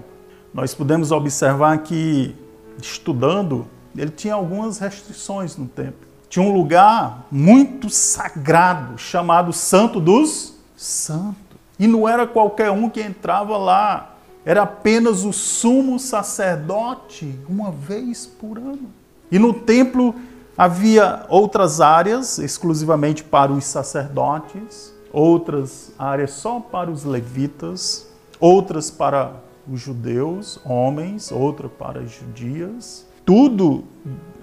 nós 0.52 0.74
podemos 0.74 1.10
observar 1.10 1.78
que, 1.78 2.34
estudando, 2.80 3.66
ele 3.96 4.10
tinha 4.10 4.34
algumas 4.34 4.78
restrições 4.78 5.56
no 5.56 5.66
templo. 5.66 6.06
Tinha 6.28 6.44
um 6.44 6.52
lugar 6.52 7.26
muito 7.30 7.90
sagrado 7.90 8.98
chamado 8.98 9.52
Santo 9.52 10.00
dos 10.00 10.54
Santos. 10.76 11.36
E 11.78 11.86
não 11.86 12.08
era 12.08 12.26
qualquer 12.26 12.70
um 12.70 12.88
que 12.88 13.00
entrava 13.00 13.56
lá, 13.56 14.16
era 14.44 14.62
apenas 14.62 15.24
o 15.24 15.32
sumo 15.32 15.98
sacerdote, 15.98 17.38
uma 17.48 17.70
vez 17.70 18.26
por 18.26 18.58
ano. 18.58 18.90
E 19.30 19.38
no 19.38 19.52
templo 19.52 20.14
Havia 20.56 21.26
outras 21.28 21.80
áreas 21.80 22.38
exclusivamente 22.38 23.24
para 23.24 23.50
os 23.50 23.64
sacerdotes, 23.64 24.93
outras 25.14 25.92
áreas 25.97 26.33
só 26.33 26.59
para 26.59 26.90
os 26.90 27.04
levitas, 27.04 28.06
outras 28.40 28.90
para 28.90 29.37
os 29.71 29.80
judeus, 29.80 30.59
homens, 30.64 31.30
outra 31.30 31.68
para 31.68 32.00
as 32.00 32.11
judias. 32.11 33.06
Tudo 33.25 33.85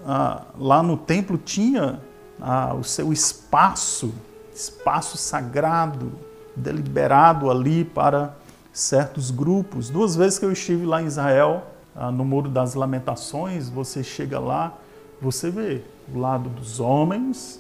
ah, 0.05 0.45
lá 0.57 0.81
no 0.81 0.95
templo 0.95 1.37
tinha 1.37 1.99
ah, 2.39 2.73
o 2.73 2.85
seu 2.85 3.11
espaço, 3.11 4.13
espaço 4.55 5.17
sagrado, 5.17 6.13
deliberado 6.55 7.51
ali 7.51 7.83
para 7.83 8.33
certos 8.71 9.29
grupos. 9.29 9.89
Duas 9.89 10.15
vezes 10.15 10.39
que 10.39 10.45
eu 10.45 10.53
estive 10.53 10.85
lá 10.85 11.01
em 11.01 11.05
Israel, 11.05 11.65
ah, 11.93 12.09
no 12.09 12.23
Muro 12.23 12.49
das 12.49 12.75
Lamentações, 12.75 13.67
você 13.67 14.01
chega 14.03 14.39
lá, 14.39 14.73
você 15.21 15.51
vê 15.51 15.83
o 16.13 16.17
lado 16.17 16.49
dos 16.49 16.79
homens 16.79 17.59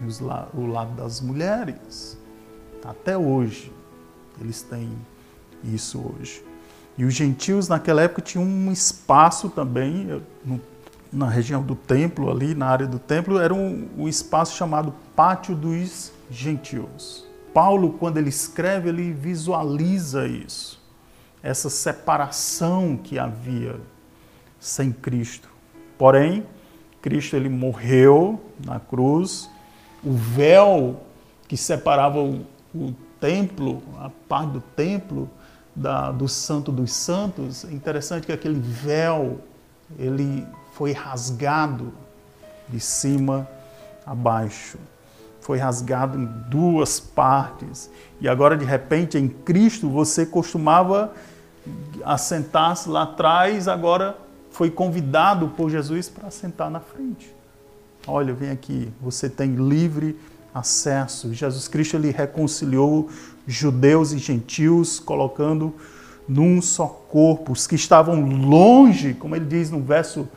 e 0.00 0.22
o 0.54 0.66
lado 0.66 0.92
das 0.94 1.22
mulheres. 1.22 2.20
Até 2.84 3.16
hoje, 3.16 3.72
eles 4.40 4.62
têm 4.62 4.90
isso 5.64 5.98
hoje. 5.98 6.44
E 6.96 7.04
os 7.04 7.14
gentios 7.14 7.68
naquela 7.68 8.02
época 8.02 8.20
tinham 8.20 8.44
um 8.44 8.70
espaço 8.70 9.48
também, 9.48 10.22
na 11.12 11.28
região 11.28 11.62
do 11.62 11.74
templo, 11.74 12.30
ali 12.30 12.54
na 12.54 12.66
área 12.66 12.86
do 12.86 12.98
templo, 12.98 13.38
era 13.38 13.54
um, 13.54 13.88
um 13.96 14.08
espaço 14.08 14.56
chamado 14.56 14.94
Pátio 15.14 15.54
dos 15.54 16.12
Gentios. 16.30 17.26
Paulo, 17.54 17.92
quando 17.92 18.16
ele 18.16 18.30
escreve, 18.30 18.88
ele 18.88 19.12
visualiza 19.12 20.26
isso, 20.26 20.82
essa 21.42 21.68
separação 21.68 22.96
que 22.96 23.18
havia 23.18 23.78
sem 24.58 24.90
Cristo. 24.90 25.48
Porém, 25.98 26.46
Cristo 27.02 27.36
ele 27.36 27.48
morreu 27.48 28.40
na 28.64 28.80
cruz, 28.80 29.50
o 30.02 30.12
véu 30.12 31.02
que 31.46 31.56
separava 31.56 32.20
o, 32.20 32.46
o 32.74 32.92
templo, 33.20 33.82
a 33.98 34.10
parte 34.28 34.52
do 34.52 34.60
templo 34.60 35.28
da, 35.74 36.10
do 36.10 36.28
Santo 36.28 36.72
dos 36.72 36.92
Santos, 36.92 37.64
é 37.64 37.72
interessante 37.72 38.26
que 38.26 38.32
aquele 38.32 38.58
véu 38.58 39.40
ele 39.98 40.46
foi 40.72 40.92
rasgado 40.92 41.92
de 42.68 42.80
cima 42.80 43.48
a 44.06 44.14
baixo. 44.14 44.78
Foi 45.40 45.58
rasgado 45.58 46.18
em 46.18 46.26
duas 46.48 47.00
partes. 47.00 47.90
E 48.20 48.28
agora, 48.28 48.56
de 48.56 48.64
repente, 48.64 49.18
em 49.18 49.28
Cristo, 49.28 49.88
você 49.88 50.24
costumava 50.24 51.12
assentar-se 52.04 52.88
lá 52.88 53.02
atrás, 53.02 53.68
agora 53.68 54.16
foi 54.50 54.70
convidado 54.70 55.48
por 55.48 55.70
Jesus 55.70 56.08
para 56.08 56.30
sentar 56.30 56.70
na 56.70 56.80
frente. 56.80 57.34
Olha, 58.06 58.34
vem 58.34 58.50
aqui, 58.50 58.92
você 59.00 59.28
tem 59.28 59.54
livre 59.54 60.18
acesso. 60.54 61.32
Jesus 61.32 61.68
Cristo 61.68 61.96
ele 61.96 62.10
reconciliou 62.10 63.08
judeus 63.46 64.12
e 64.12 64.18
gentios, 64.18 65.00
colocando 65.00 65.74
num 66.28 66.60
só 66.62 66.86
corpo. 66.86 67.52
Os 67.52 67.66
que 67.66 67.74
estavam 67.74 68.20
longe, 68.24 69.14
como 69.14 69.34
ele 69.34 69.46
diz 69.46 69.70
no 69.70 69.80
verso 69.80 70.28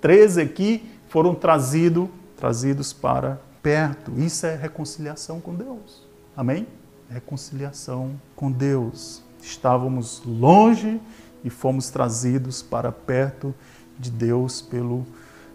13 0.00 0.40
aqui, 0.40 0.82
foram 1.08 1.34
trazido, 1.34 2.10
trazidos 2.36 2.92
para 2.92 3.40
perto. 3.62 4.12
Isso 4.18 4.46
é 4.46 4.54
reconciliação 4.54 5.40
com 5.40 5.54
Deus. 5.54 6.06
Amém? 6.36 6.66
Reconciliação 7.08 8.12
com 8.34 8.50
Deus. 8.50 9.22
Estávamos 9.42 10.22
longe 10.24 11.00
e 11.44 11.50
fomos 11.50 11.90
trazidos 11.90 12.62
para 12.62 12.90
perto 12.90 13.54
de 13.98 14.10
Deus 14.10 14.60
pelo 14.60 15.06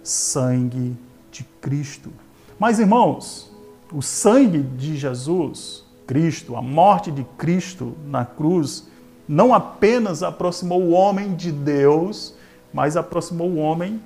sangue 0.04 0.98
de 1.32 1.44
Cristo. 1.60 2.12
Mas, 2.58 2.80
irmãos, 2.80 3.51
o 3.94 4.02
sangue 4.02 4.60
de 4.60 4.96
Jesus, 4.96 5.84
Cristo, 6.08 6.56
a 6.56 6.62
morte 6.62 7.12
de 7.12 7.24
Cristo 7.38 7.96
na 8.08 8.26
cruz, 8.26 8.88
não 9.28 9.54
apenas 9.54 10.24
aproximou 10.24 10.82
o 10.82 10.92
homem 10.92 11.34
de 11.34 11.52
Deus, 11.52 12.34
mas 12.74 12.98
aproximou 12.98 13.50
o 13.50 13.58
homem 13.58 14.02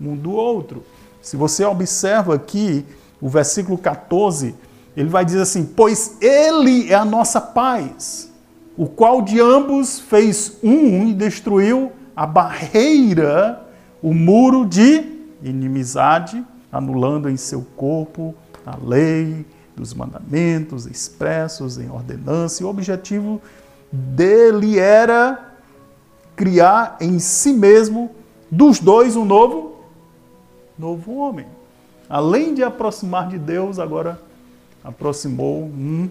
um 0.00 0.16
do 0.16 0.32
outro. 0.32 0.82
Se 1.20 1.36
você 1.36 1.64
observa 1.64 2.34
aqui 2.34 2.84
o 3.20 3.28
versículo 3.28 3.76
14, 3.76 4.54
ele 4.96 5.08
vai 5.08 5.24
dizer 5.24 5.42
assim: 5.42 5.64
Pois 5.64 6.16
Ele 6.20 6.90
é 6.90 6.94
a 6.94 7.04
nossa 7.04 7.40
paz, 7.40 8.32
o 8.76 8.86
qual 8.86 9.20
de 9.22 9.40
ambos 9.40 10.00
fez 10.00 10.58
um 10.62 11.08
e 11.08 11.14
destruiu 11.14 11.92
a 12.16 12.26
barreira, 12.26 13.66
o 14.02 14.14
muro 14.14 14.64
de 14.64 15.04
inimizade, 15.42 16.44
anulando 16.72 17.28
em 17.28 17.36
seu 17.36 17.66
corpo 17.76 18.34
a 18.64 18.76
lei 18.76 19.44
dos 19.76 19.94
mandamentos 19.94 20.86
expressos 20.86 21.78
em 21.78 21.90
ordenança. 21.90 22.62
E 22.62 22.66
o 22.66 22.68
objetivo 22.68 23.40
dele 23.90 24.78
era 24.78 25.54
criar 26.36 26.96
em 27.00 27.18
si 27.18 27.52
mesmo 27.52 28.10
dos 28.50 28.78
dois 28.78 29.16
um 29.16 29.24
novo 29.24 29.76
novo 30.78 31.16
homem. 31.16 31.46
Além 32.08 32.54
de 32.54 32.62
aproximar 32.62 33.28
de 33.28 33.38
Deus, 33.38 33.78
agora 33.78 34.20
aproximou 34.82 35.62
um 35.62 36.08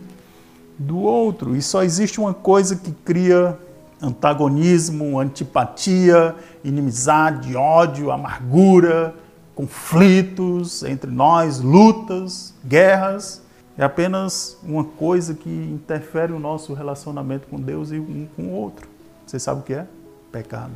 do 0.77 0.99
outro. 0.99 1.55
E 1.55 1.61
só 1.61 1.83
existe 1.83 2.19
uma 2.19 2.33
coisa 2.33 2.75
que 2.75 2.91
cria 2.91 3.57
antagonismo, 4.01 5.19
antipatia, 5.19 6.35
inimizade, 6.63 7.55
ódio, 7.55 8.11
amargura, 8.11 9.13
conflitos 9.59 10.83
entre 10.83 11.11
nós, 11.11 11.59
lutas, 11.59 12.53
guerras. 12.65 13.41
É 13.77 13.83
apenas 13.83 14.57
uma 14.63 14.85
coisa 14.85 15.33
que 15.33 15.49
interfere 15.49 16.31
o 16.31 16.39
nosso 16.39 16.73
relacionamento 16.73 17.45
com 17.47 17.59
Deus 17.59 17.91
e 17.91 17.99
um 17.99 18.25
com 18.37 18.43
o 18.43 18.51
outro. 18.51 18.87
Você 19.27 19.37
sabe 19.37 19.59
o 19.59 19.63
que 19.63 19.73
é? 19.73 19.85
Pecado, 20.31 20.71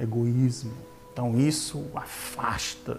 egoísmo. 0.00 0.72
Então 1.12 1.38
isso 1.38 1.84
afasta. 1.94 2.98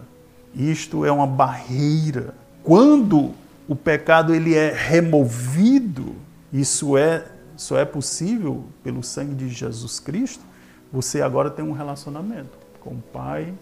Isto 0.53 1.03
é 1.03 1.11
uma 1.11 1.25
barreira. 1.25 2.35
Quando 2.63 3.31
o 3.67 3.75
pecado 3.75 4.31
ele 4.31 4.53
é 4.53 4.71
removido, 4.71 6.15
isso 6.53 6.95
é 6.95 7.25
só 7.55 7.79
é 7.79 7.85
possível 7.85 8.65
pelo 8.83 9.01
sangue 9.01 9.33
de 9.33 9.49
Jesus 9.49 9.99
Cristo. 9.99 10.43
Você 10.93 11.23
agora 11.23 11.49
tem 11.49 11.65
um 11.65 11.71
relacionamento 11.71 12.55
com 12.79 12.91
o 12.91 13.03
Pai 13.11 13.55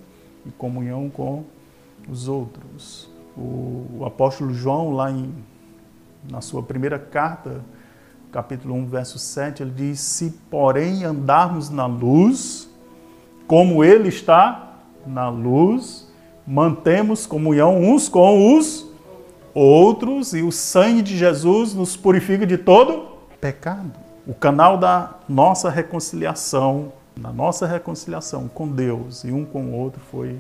e 0.46 0.52
comunhão 0.52 1.10
com 1.10 1.44
os 2.10 2.28
outros. 2.28 3.10
O, 3.38 4.04
apóstolo 4.06 4.54
João, 4.54 4.92
lá 4.94 5.12
em, 5.12 5.34
na 6.30 6.42
sua 6.42 6.64
primeira 6.64 6.98
carta, 6.98 7.62
capítulo 8.32 8.76
1, 8.76 8.86
verso 8.86 9.20
7, 9.20 9.64
ele 9.64 9.72
diz: 9.72 10.00
Se, 10.00 10.32
porém, 10.50 11.04
andarmos 11.04 11.70
na 11.70 11.86
luz, 11.86 12.70
como 13.48 13.84
ele 13.84 14.10
está 14.10 14.80
na 15.06 15.30
luz, 15.30 16.12
mantemos 16.46 17.26
comunhão 17.26 17.82
uns 17.82 18.08
com 18.08 18.58
os 18.58 18.90
outros 19.54 20.34
e 20.34 20.42
o 20.42 20.52
sangue 20.52 21.02
de 21.02 21.18
Jesus 21.18 21.74
nos 21.74 21.96
purifica 21.96 22.46
de 22.46 22.58
todo 22.58 23.08
pecado. 23.40 23.92
O 24.28 24.34
canal 24.34 24.78
da 24.78 25.16
nossa 25.30 25.70
reconciliação, 25.70 26.92
da 27.16 27.32
nossa 27.32 27.66
reconciliação 27.66 28.48
com 28.48 28.68
Deus 28.68 29.24
e 29.24 29.32
um 29.32 29.46
com 29.46 29.66
o 29.66 29.74
outro 29.74 30.02
foi 30.12 30.40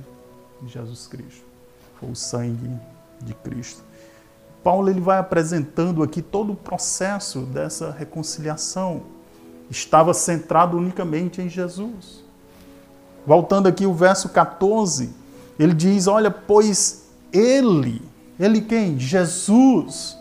Jesus 0.67 1.07
Cristo. 1.07 1.43
Foi 1.99 2.09
o 2.09 2.15
sangue 2.15 2.69
de 3.21 3.33
Cristo. 3.33 3.83
Paulo 4.63 4.89
ele 4.89 4.99
vai 4.99 5.19
apresentando 5.19 6.03
aqui 6.03 6.21
todo 6.21 6.53
o 6.53 6.55
processo 6.55 7.41
dessa 7.41 7.91
reconciliação. 7.91 9.03
Estava 9.69 10.13
centrado 10.13 10.77
unicamente 10.77 11.41
em 11.41 11.47
Jesus. 11.47 12.23
Voltando 13.25 13.67
aqui 13.67 13.85
o 13.85 13.93
verso 13.93 14.29
14, 14.29 15.09
ele 15.57 15.73
diz: 15.73 16.07
Olha, 16.07 16.29
pois 16.29 17.05
ele, 17.31 18.01
ele 18.39 18.61
quem? 18.61 18.99
Jesus, 18.99 20.17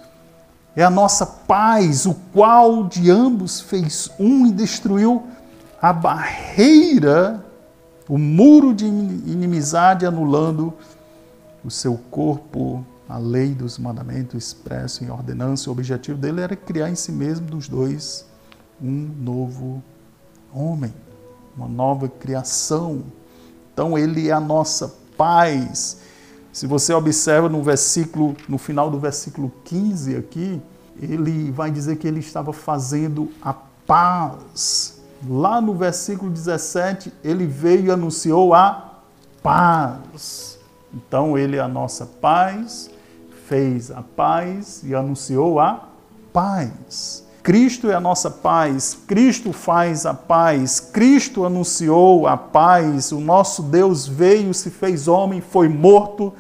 é 0.77 0.83
a 0.83 0.91
nossa 0.91 1.27
paz, 1.27 2.07
o 2.07 2.15
qual 2.33 2.85
de 2.85 3.11
ambos 3.11 3.61
fez 3.61 4.11
um 4.19 4.47
e 4.47 4.53
destruiu 4.53 5.27
a 5.85 5.93
barreira, 5.93 7.45
o 8.09 8.17
muro 8.17 8.73
de 8.73 8.87
inimizade, 8.87 10.07
anulando 10.07 10.73
o 11.63 11.71
seu 11.71 11.99
corpo, 12.11 12.83
a 13.07 13.19
lei 13.19 13.55
dos 13.55 13.77
mandamentos 13.77 14.43
expresso 14.43 15.05
em 15.05 15.11
ordenança. 15.11 15.69
O 15.69 15.75
objetivo 15.75 16.17
dele 16.17 16.41
era 16.41 16.57
criar 16.57 16.89
em 16.89 16.95
si 16.95 17.13
mesmo 17.13 17.49
dos 17.49 17.69
dois 17.69 18.25
um 18.83 19.11
novo 19.21 19.83
homem 20.55 20.91
uma 21.55 21.69
nova 21.69 22.09
criação. 22.09 23.03
Então 23.75 23.99
ele 23.99 24.31
é 24.31 24.33
a 24.33 24.41
nossa 24.41 24.91
paz. 25.19 25.99
Se 26.51 26.67
você 26.67 26.95
observa 26.95 27.51
no 27.51 27.63
versículo, 27.63 28.35
no 28.49 28.57
final 28.57 28.91
do 28.91 28.99
versículo 28.99 29.53
15 29.65 30.17
aqui, 30.17 30.63
ele 30.99 31.51
vai 31.51 31.71
dizer 31.71 31.97
que 31.97 32.09
ele 32.09 32.21
estava 32.21 32.55
fazendo 32.55 33.31
a 33.43 33.53
paz. 33.53 35.04
Lá 35.29 35.61
no 35.61 35.75
versículo 35.75 36.31
17, 36.31 37.13
ele 37.23 37.47
veio 37.47 37.87
e 37.87 37.91
anunciou 37.91 38.55
a 38.55 39.01
paz. 39.43 40.59
Então 40.93 41.37
ele 41.37 41.57
é 41.57 41.61
a 41.61 41.69
nossa 41.69 42.07
paz, 42.07 42.91
fez 43.47 43.91
a 43.91 44.03
paz 44.03 44.83
e 44.85 44.95
anunciou 44.95 45.59
a 45.59 45.89
paz. 46.33 47.25
Cristo 47.43 47.91
é 47.91 47.95
a 47.95 48.01
nossa 48.01 48.31
paz, 48.31 48.97
Cristo 49.07 49.53
faz 49.53 50.07
a 50.07 50.15
paz, 50.15 50.81
Cristo 50.81 51.45
anunciou 51.45 52.27
a 52.27 52.39
paz, 52.39 53.13
o 53.13 53.21
nosso 53.21 53.63
Deus 53.63 54.07
veio, 54.07 54.55
se 54.55 54.71
fez 54.71 55.09
homem, 55.09 55.43
foi 55.43 55.69
morto 55.69 56.33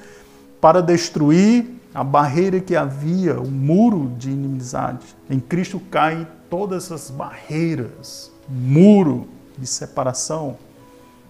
para 0.62 0.80
destruir 0.80 1.78
a 1.94 2.02
barreira 2.02 2.58
que 2.58 2.74
havia, 2.74 3.38
o 3.38 3.50
muro 3.50 4.12
de 4.16 4.30
inimizade. 4.30 5.04
Em 5.28 5.38
Cristo 5.38 5.78
caem 5.78 6.26
todas 6.48 6.90
as 6.90 7.10
barreiras, 7.10 8.32
muro 8.48 9.26
de 9.58 9.66
separação. 9.66 10.56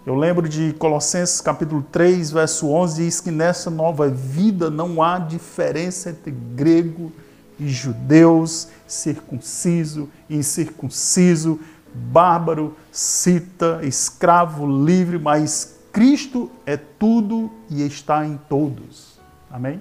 Eu 0.06 0.14
lembro 0.14 0.48
de 0.48 0.72
Colossenses 0.74 1.40
capítulo 1.40 1.82
3, 1.90 2.30
verso 2.30 2.68
11, 2.68 3.04
diz 3.04 3.20
que 3.20 3.30
nessa 3.30 3.70
nova 3.70 4.08
vida 4.08 4.68
não 4.68 5.02
há 5.02 5.18
diferença 5.18 6.10
entre 6.10 6.30
grego 6.30 7.10
e 7.58 7.68
judeus, 7.68 8.68
circunciso 8.86 10.08
e 10.28 10.36
incircunciso, 10.36 11.58
bárbaro, 11.94 12.76
cita, 12.92 13.80
escravo, 13.82 14.66
livre, 14.84 15.18
mas 15.18 15.76
Cristo 15.92 16.50
é 16.66 16.76
tudo 16.76 17.50
e 17.70 17.82
está 17.82 18.26
em 18.26 18.36
todos. 18.48 19.18
Amém? 19.50 19.80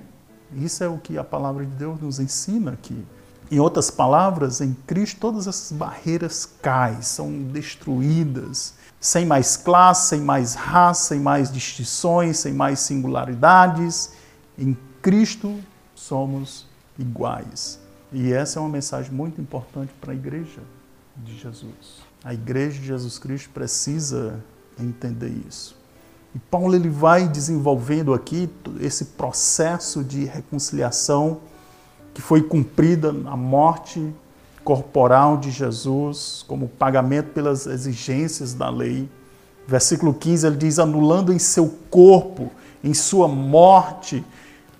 Isso 0.55 0.83
é 0.83 0.87
o 0.87 0.97
que 0.97 1.17
a 1.17 1.23
palavra 1.23 1.65
de 1.65 1.71
Deus 1.71 1.99
nos 1.99 2.19
ensina 2.19 2.71
aqui. 2.71 3.03
Em 3.53 3.59
outras 3.59 3.91
palavras, 3.91 4.61
em 4.61 4.73
Cristo 4.87 5.19
todas 5.19 5.45
essas 5.45 5.71
barreiras 5.71 6.43
caem, 6.59 7.03
são 7.03 7.31
destruídas, 7.43 8.73
sem 8.99 9.27
mais 9.27 9.55
classe, 9.55 10.09
sem 10.09 10.21
mais 10.21 10.55
raça, 10.55 11.09
sem 11.09 11.19
mais 11.19 11.51
distinções, 11.51 12.39
sem 12.39 12.51
mais 12.51 12.79
singularidades. 12.79 14.13
Em 14.57 14.75
Cristo 15.03 15.59
somos 15.93 16.65
iguais. 16.97 17.79
E 18.11 18.33
essa 18.33 18.57
é 18.57 18.59
uma 18.59 18.69
mensagem 18.69 19.11
muito 19.11 19.39
importante 19.39 19.93
para 20.01 20.13
a 20.13 20.15
igreja 20.15 20.63
de 21.15 21.37
Jesus. 21.37 22.01
A 22.23 22.33
igreja 22.33 22.79
de 22.79 22.87
Jesus 22.87 23.19
Cristo 23.19 23.51
precisa 23.51 24.43
entender 24.79 25.31
isso. 25.47 25.77
E 26.33 26.39
Paulo 26.39 26.73
ele 26.73 26.89
vai 26.89 27.27
desenvolvendo 27.27 28.15
aqui 28.15 28.49
esse 28.79 29.05
processo 29.05 30.03
de 30.03 30.25
reconciliação 30.25 31.52
que 32.13 32.21
foi 32.21 32.41
cumprida 32.41 33.11
na 33.11 33.35
morte 33.35 34.13
corporal 34.63 35.37
de 35.37 35.51
Jesus 35.51 36.43
como 36.47 36.67
pagamento 36.67 37.31
pelas 37.31 37.65
exigências 37.65 38.53
da 38.53 38.69
lei. 38.69 39.09
Versículo 39.67 40.13
15 40.13 40.47
ele 40.47 40.57
diz: 40.57 40.79
anulando 40.79 41.33
em 41.33 41.39
seu 41.39 41.69
corpo, 41.89 42.51
em 42.83 42.93
sua 42.93 43.27
morte, 43.27 44.23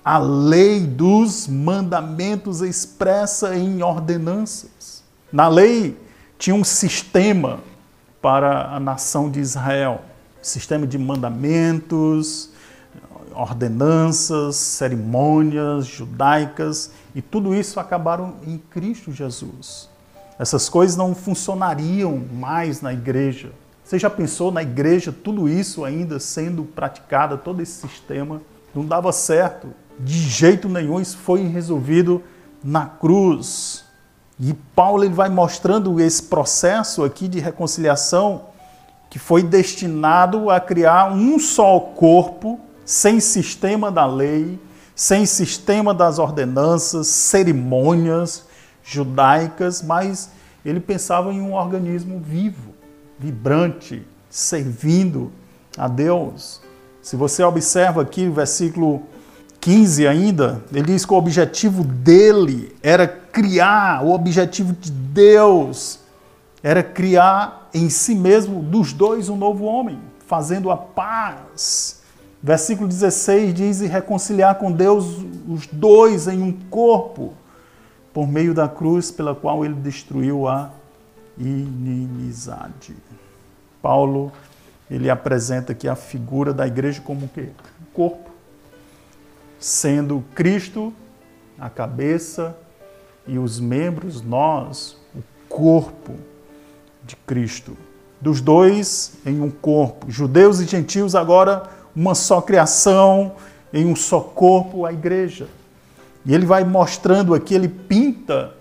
a 0.04 0.18
lei 0.18 0.82
dos 0.82 1.48
mandamentos 1.48 2.62
expressa 2.62 3.56
em 3.56 3.82
ordenanças. 3.82 5.04
Na 5.32 5.48
lei 5.48 5.98
tinha 6.38 6.56
um 6.56 6.64
sistema 6.64 7.60
para 8.22 8.76
a 8.76 8.80
nação 8.80 9.30
de 9.30 9.40
Israel 9.40 10.02
sistema 10.44 10.86
de 10.86 10.98
mandamentos, 10.98 12.50
ordenanças, 13.36 14.56
cerimônias 14.56 15.86
judaicas, 15.86 16.92
e 17.16 17.22
tudo 17.22 17.54
isso 17.54 17.80
acabaram 17.80 18.36
em 18.46 18.58
Cristo 18.58 19.12
Jesus. 19.12 19.90
Essas 20.40 20.68
coisas 20.68 20.96
não 20.98 21.14
funcionariam 21.14 22.24
mais 22.34 22.82
na 22.82 22.92
igreja. 22.92 23.52
Você 23.84 24.00
já 24.00 24.10
pensou 24.10 24.52
na 24.52 24.62
igreja 24.64 25.12
tudo 25.12 25.48
isso 25.48 25.84
ainda 25.84 26.20
sendo 26.20 26.64
praticado, 26.64 27.38
todo 27.38 27.62
esse 27.62 27.88
sistema? 27.88 28.42
Não 28.74 28.86
dava 28.86 29.12
certo. 29.12 29.68
De 30.00 30.18
jeito 30.18 30.68
nenhum, 30.68 31.00
isso 31.00 31.18
foi 31.18 31.46
resolvido 31.48 32.24
na 32.64 32.86
cruz. 32.86 33.84
E 34.40 34.54
Paulo 34.76 35.04
ele 35.04 35.14
vai 35.14 35.30
mostrando 35.30 36.00
esse 36.00 36.24
processo 36.24 37.04
aqui 37.04 37.28
de 37.28 37.40
reconciliação 37.40 38.46
que 39.10 39.20
foi 39.20 39.44
destinado 39.44 40.50
a 40.50 40.60
criar 40.60 41.14
um 41.14 41.38
só 41.38 41.80
corpo, 41.80 42.60
sem 42.86 43.20
sistema 43.20 43.92
da 43.92 44.06
lei, 44.06 44.60
sem 44.96 45.26
sistema 45.26 45.94
das 45.94 46.20
ordenanças, 46.20 47.08
cerimônias 47.08 48.46
judaicas, 48.84 49.82
mas 49.82 50.30
ele 50.66 50.80
pensava 50.80 51.32
em 51.34 51.42
um 51.42 51.54
organismo 51.54 52.20
vivo, 52.20 52.74
vibrante, 53.18 54.06
servindo 54.30 55.32
a 55.78 55.88
Deus. 55.88 56.62
Se 57.02 57.16
você 57.16 57.44
observa 57.44 58.02
aqui 58.02 58.28
o 58.28 58.34
versículo 58.34 59.04
15 59.60 60.08
ainda, 60.08 60.64
ele 60.74 60.88
diz 60.88 61.06
que 61.06 61.14
o 61.14 61.18
objetivo 61.18 61.84
dele 61.84 62.76
era 62.84 63.08
criar, 63.08 64.04
o 64.04 64.14
objetivo 64.14 64.74
de 64.74 64.92
Deus 64.92 66.00
era 66.62 66.84
criar 66.84 67.70
em 67.74 67.90
si 67.90 68.16
mesmo 68.16 68.62
dos 68.62 68.94
dois 68.94 69.28
um 69.28 69.36
novo 69.36 69.66
homem, 69.66 70.00
fazendo 70.28 70.70
a 70.70 70.78
paz. 70.78 72.03
Versículo 72.44 72.90
16 72.90 73.54
diz: 73.54 73.80
e 73.80 73.88
reconciliar 73.88 74.56
com 74.56 74.70
Deus 74.70 75.06
os 75.48 75.66
dois 75.68 76.28
em 76.28 76.44
um 76.44 76.52
corpo, 76.52 77.34
por 78.14 78.28
meio 78.28 78.54
da 78.54 78.68
cruz 78.68 79.10
pela 79.10 79.34
qual 79.34 79.64
ele 79.64 79.76
destruiu 79.76 80.46
a 80.46 80.70
inimizade. 81.38 82.96
Paulo, 83.82 84.30
ele 84.92 85.10
apresenta 85.10 85.72
aqui 85.72 85.88
a 85.88 85.96
figura 85.96 86.54
da 86.54 86.68
igreja 86.68 87.02
como 87.02 87.26
o 87.26 87.30
quê? 87.30 87.48
Corpo. 87.94 88.30
Sendo 89.58 90.22
Cristo 90.36 90.94
a 91.58 91.70
cabeça 91.70 92.58
e 93.26 93.40
os 93.40 93.58
membros, 93.58 94.22
nós, 94.22 94.98
o 95.16 95.24
corpo 95.48 96.14
de 97.06 97.16
Cristo. 97.16 97.78
Dos 98.20 98.42
dois 98.42 99.14
em 99.26 99.40
um 99.40 99.50
corpo, 99.50 100.12
judeus 100.12 100.60
e 100.60 100.66
gentios, 100.66 101.16
agora 101.16 101.83
uma 101.96 102.16
só 102.16 102.42
criação, 102.42 103.34
em 103.74 103.86
um 103.86 103.96
só 103.96 104.20
corpo, 104.20 104.86
a 104.86 104.94
igreja. 104.94 105.48
E 106.26 106.34
ele 106.34 106.46
vai 106.46 106.64
mostrando 106.64 107.34
aqui, 107.34 107.54
ele 107.54 107.68
pinta 107.68 108.54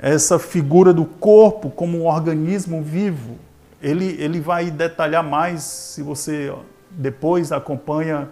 essa 0.00 0.38
figura 0.38 0.92
do 0.92 1.04
corpo 1.04 1.70
como 1.70 1.98
um 1.98 2.06
organismo 2.06 2.82
vivo. 2.82 3.36
Ele, 3.82 4.16
ele 4.18 4.40
vai 4.40 4.70
detalhar 4.70 5.22
mais, 5.22 5.62
se 5.62 6.02
você 6.02 6.52
depois 6.90 7.52
acompanha 7.52 8.28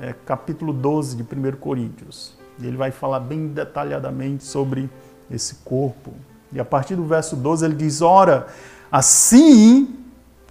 é, 0.00 0.14
capítulo 0.24 0.72
12 0.72 1.16
de 1.16 1.22
1 1.22 1.52
Coríntios. 1.56 2.34
Ele 2.62 2.76
vai 2.76 2.90
falar 2.90 3.20
bem 3.20 3.48
detalhadamente 3.48 4.44
sobre 4.44 4.88
esse 5.30 5.56
corpo. 5.64 6.12
E 6.52 6.60
a 6.60 6.64
partir 6.64 6.94
do 6.94 7.04
verso 7.04 7.34
12 7.34 7.64
ele 7.64 7.74
diz: 7.74 8.02
Ora, 8.02 8.46
Assim 8.92 9.88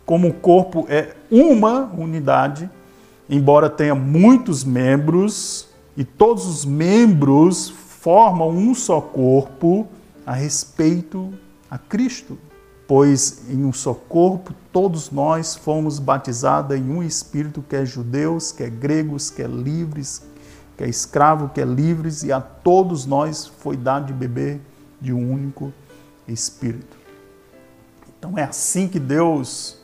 como 0.03 0.29
o 0.29 0.33
corpo 0.33 0.87
é 0.89 1.13
uma 1.29 1.83
unidade, 1.95 2.67
embora 3.31 3.69
tenha 3.69 3.95
muitos 3.95 4.65
membros, 4.65 5.69
e 5.95 6.03
todos 6.03 6.45
os 6.45 6.65
membros 6.65 7.69
formam 7.69 8.49
um 8.49 8.75
só 8.75 8.99
corpo 8.99 9.87
a 10.25 10.33
respeito 10.33 11.33
a 11.69 11.77
Cristo. 11.77 12.37
Pois 12.85 13.49
em 13.49 13.63
um 13.63 13.71
só 13.71 13.93
corpo 13.93 14.53
todos 14.73 15.11
nós 15.11 15.55
fomos 15.55 15.97
batizados 15.97 16.75
em 16.75 16.89
um 16.89 17.01
espírito, 17.01 17.63
que 17.67 17.77
é 17.77 17.85
judeus, 17.85 18.51
que 18.51 18.63
é 18.63 18.69
gregos, 18.69 19.29
que 19.29 19.41
é 19.41 19.47
livres, 19.47 20.21
que 20.75 20.83
é 20.83 20.89
escravo, 20.89 21.49
que 21.49 21.61
é 21.61 21.65
livres, 21.65 22.23
e 22.23 22.33
a 22.33 22.41
todos 22.41 23.05
nós 23.05 23.45
foi 23.45 23.77
dado 23.77 24.07
de 24.07 24.13
beber 24.13 24.59
de 24.99 25.13
um 25.13 25.31
único 25.31 25.71
espírito. 26.27 26.97
Então 28.19 28.37
é 28.37 28.43
assim 28.43 28.89
que 28.89 28.99
Deus 28.99 29.77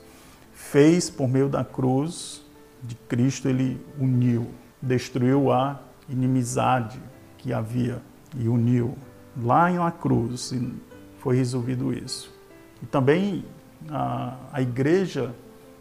fez 0.54 1.10
por 1.10 1.30
meio 1.30 1.48
da 1.48 1.64
cruz 1.64 2.46
de 2.88 2.96
Cristo, 2.96 3.48
ele 3.50 3.80
uniu, 4.00 4.48
destruiu 4.82 5.52
a 5.52 5.80
inimizade 6.10 7.00
que 7.38 7.52
havia 7.52 8.02
e 8.36 8.48
uniu 8.48 8.98
lá 9.44 9.70
na 9.70 9.92
cruz 9.92 10.52
e 10.52 10.74
foi 11.20 11.36
resolvido 11.36 11.94
isso. 11.94 12.34
E 12.82 12.86
também 12.86 13.46
a, 13.90 14.36
a 14.54 14.62
igreja, 14.62 15.36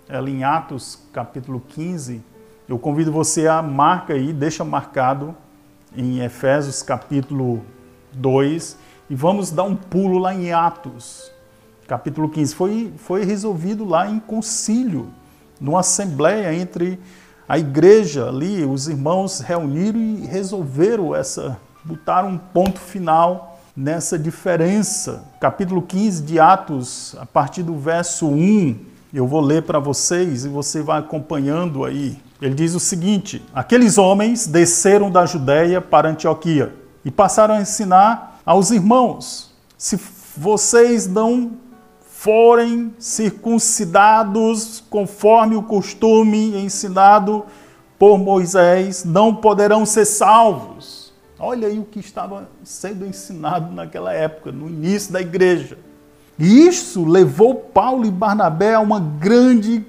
ela 0.09 0.29
em 0.29 0.43
Atos 0.45 0.99
capítulo 1.13 1.63
15, 1.69 2.23
eu 2.69 2.79
convido 2.79 3.13
você 3.13 3.47
a 3.47 3.63
marca 3.63 4.15
aí, 4.15 4.33
deixa 4.33 4.65
marcado 4.65 5.35
em 5.97 6.21
Efésios 6.21 6.83
capítulo 6.83 7.65
2 8.13 8.77
e 9.09 9.15
vamos 9.15 9.51
dar 9.51 9.63
um 9.63 9.77
pulo 9.77 10.19
lá 10.19 10.35
em 10.35 10.53
Atos 10.53 11.31
capítulo 11.87 12.29
15, 12.29 12.55
foi, 12.55 12.93
foi 12.97 13.25
resolvido 13.25 13.85
lá 13.85 14.09
em 14.09 14.19
concílio, 14.19 15.09
numa 15.61 15.81
assembleia 15.81 16.55
entre 16.55 16.99
a 17.49 17.59
igreja 17.59 18.29
ali, 18.29 18.65
os 18.65 18.89
irmãos 18.89 19.41
reuniram 19.41 20.01
e 20.01 20.27
resolveram 20.27 21.15
essa, 21.15 21.57
botaram 21.85 22.31
um 22.31 22.39
ponto 22.39 22.81
final 22.81 23.61
nessa 23.77 24.19
diferença. 24.19 25.25
Capítulo 25.41 25.83
15 25.83 26.23
de 26.23 26.41
Atos, 26.41 27.15
a 27.21 27.27
partir 27.27 27.63
do 27.63 27.77
verso 27.77 28.27
1, 28.27 28.77
eu 29.15 29.27
vou 29.27 29.41
ler 29.41 29.63
para 29.63 29.79
vocês 29.79 30.45
e 30.45 30.49
você 30.49 30.83
vai 30.83 30.99
acompanhando 30.99 31.85
aí. 31.85 32.19
Ele 32.43 32.55
diz 32.55 32.75
o 32.75 32.81
seguinte: 32.81 33.43
Aqueles 33.55 33.97
homens 33.97 34.47
desceram 34.47 35.11
da 35.11 35.25
Judéia 35.25 35.81
para 35.81 36.11
Antioquia 36.11 36.75
e 37.05 37.11
passaram 37.11 37.55
a 37.55 37.61
ensinar 37.61 38.41
aos 38.45 38.71
irmãos: 38.71 39.55
se 39.79 39.99
vocês 40.37 41.07
não 41.07 41.53
forem 42.19 42.95
circuncidados 42.99 44.83
conforme 44.89 45.55
o 45.55 45.63
costume 45.63 46.57
ensinado 46.57 47.45
por 47.99 48.19
Moisés, 48.19 49.05
não 49.05 49.35
poderão 49.35 49.85
ser 49.85 50.07
salvos. 50.07 51.13
Olha 51.39 51.69
aí 51.69 51.79
o 51.79 51.85
que 51.85 52.01
estava 52.01 52.49
sendo 52.65 53.07
ensinado 53.07 53.73
naquela 53.73 54.15
época, 54.15 54.51
no 54.51 54.67
início 54.67 55.13
da 55.13 55.21
igreja. 55.21 55.79
E 56.39 56.67
isso 56.67 57.05
levou 57.05 57.55
Paulo 57.55 58.07
e 58.07 58.11
Barnabé 58.11 58.75
a 58.75 58.81
uma 58.81 58.99
grande 58.99 59.85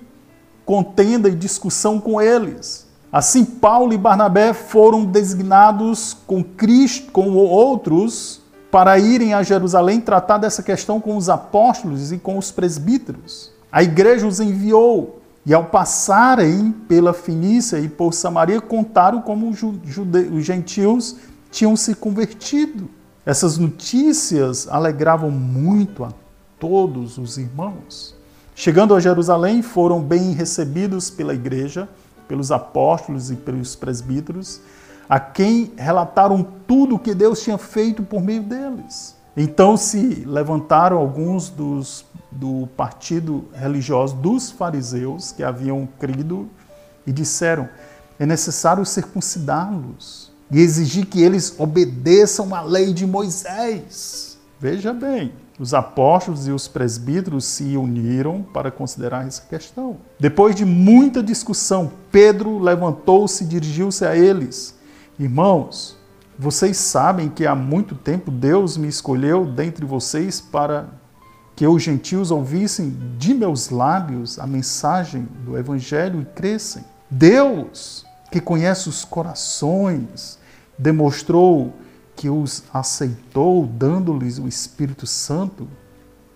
contenda 0.65 1.29
e 1.29 1.35
discussão 1.35 1.99
com 1.99 2.21
eles. 2.21 2.85
Assim, 3.09 3.45
Paulo 3.45 3.93
e 3.93 3.97
Barnabé 3.97 4.53
foram 4.53 5.05
designados 5.05 6.15
com 6.27 6.43
Cristo, 6.43 7.09
com 7.13 7.33
outros, 7.35 8.41
para 8.71 8.99
irem 8.99 9.33
a 9.33 9.43
Jerusalém 9.43 10.01
tratar 10.01 10.37
dessa 10.37 10.61
questão 10.61 10.99
com 10.99 11.15
os 11.15 11.29
apóstolos 11.29 12.11
e 12.11 12.17
com 12.17 12.37
os 12.37 12.51
presbíteros. 12.51 13.51
A 13.71 13.83
igreja 13.83 14.27
os 14.27 14.39
enviou 14.39 15.21
E 15.45 15.53
ao 15.53 15.63
passarem 15.63 16.73
pela 16.89 17.13
Fenícia 17.13 17.79
e 17.79 17.87
por 17.87 18.13
Samaria, 18.13 18.59
contaram 18.59 19.21
como 19.21 19.49
os, 19.49 19.63
os 19.63 20.43
gentios 20.43 21.15
tinham 21.49 21.73
se 21.77 21.95
convertido. 21.95 22.89
Essas 23.25 23.57
notícias 23.57 24.67
alegravam 24.67 25.31
muito 25.31 26.03
a 26.03 26.11
todos 26.59 27.17
os 27.17 27.37
irmãos. 27.37 28.13
Chegando 28.55 28.93
a 28.93 28.99
Jerusalém, 28.99 29.61
foram 29.61 30.01
bem 30.01 30.31
recebidos 30.31 31.09
pela 31.09 31.33
igreja, 31.33 31.87
pelos 32.27 32.51
apóstolos 32.51 33.31
e 33.31 33.35
pelos 33.35 33.75
presbíteros, 33.75 34.59
a 35.09 35.19
quem 35.19 35.71
relataram 35.77 36.45
tudo 36.67 36.95
o 36.95 36.99
que 36.99 37.13
Deus 37.13 37.41
tinha 37.41 37.57
feito 37.57 38.03
por 38.03 38.21
meio 38.21 38.43
deles. 38.43 39.15
Então 39.35 39.77
se 39.77 40.23
levantaram 40.25 40.97
alguns 40.97 41.49
dos, 41.49 42.03
do 42.31 42.67
partido 42.75 43.45
religioso 43.53 44.15
dos 44.15 44.49
fariseus 44.49 45.31
que 45.31 45.43
haviam 45.43 45.87
crido 45.99 46.49
e 47.05 47.11
disseram: 47.11 47.69
é 48.19 48.25
necessário 48.25 48.83
circuncidá-los 48.85 50.31
e 50.49 50.59
exigir 50.59 51.05
que 51.05 51.21
eles 51.21 51.55
obedeçam 51.59 52.55
à 52.55 52.61
lei 52.61 52.93
de 52.93 53.05
Moisés. 53.05 54.37
Veja 54.59 54.91
bem, 54.91 55.31
os 55.59 55.73
apóstolos 55.73 56.47
e 56.47 56.51
os 56.51 56.67
presbíteros 56.67 57.45
se 57.45 57.77
uniram 57.77 58.41
para 58.41 58.71
considerar 58.71 59.27
essa 59.27 59.43
questão. 59.43 59.97
Depois 60.19 60.55
de 60.55 60.65
muita 60.65 61.21
discussão, 61.21 61.91
Pedro 62.11 62.57
levantou-se 62.57 63.43
e 63.43 63.47
dirigiu-se 63.47 64.03
a 64.03 64.15
eles: 64.15 64.76
Irmãos, 65.19 65.97
vocês 66.37 66.77
sabem 66.77 67.27
que 67.27 67.47
há 67.47 67.55
muito 67.55 67.95
tempo 67.95 68.29
Deus 68.29 68.77
me 68.77 68.87
escolheu 68.87 69.47
dentre 69.47 69.83
vocês 69.83 70.39
para 70.39 70.89
que 71.55 71.65
os 71.65 71.81
gentios 71.81 72.29
ouvissem 72.29 72.95
de 73.17 73.33
meus 73.33 73.71
lábios 73.71 74.37
a 74.37 74.45
mensagem 74.45 75.27
do 75.43 75.57
Evangelho 75.57 76.21
e 76.21 76.25
crescem. 76.25 76.85
Deus, 77.09 78.05
que 78.31 78.39
conhece 78.39 78.89
os 78.89 79.03
corações, 79.03 80.37
demonstrou 80.77 81.73
que 82.15 82.29
os 82.29 82.63
aceitou, 82.71 83.65
dando-lhes 83.65 84.37
o 84.37 84.47
Espírito 84.47 85.07
Santo, 85.07 85.67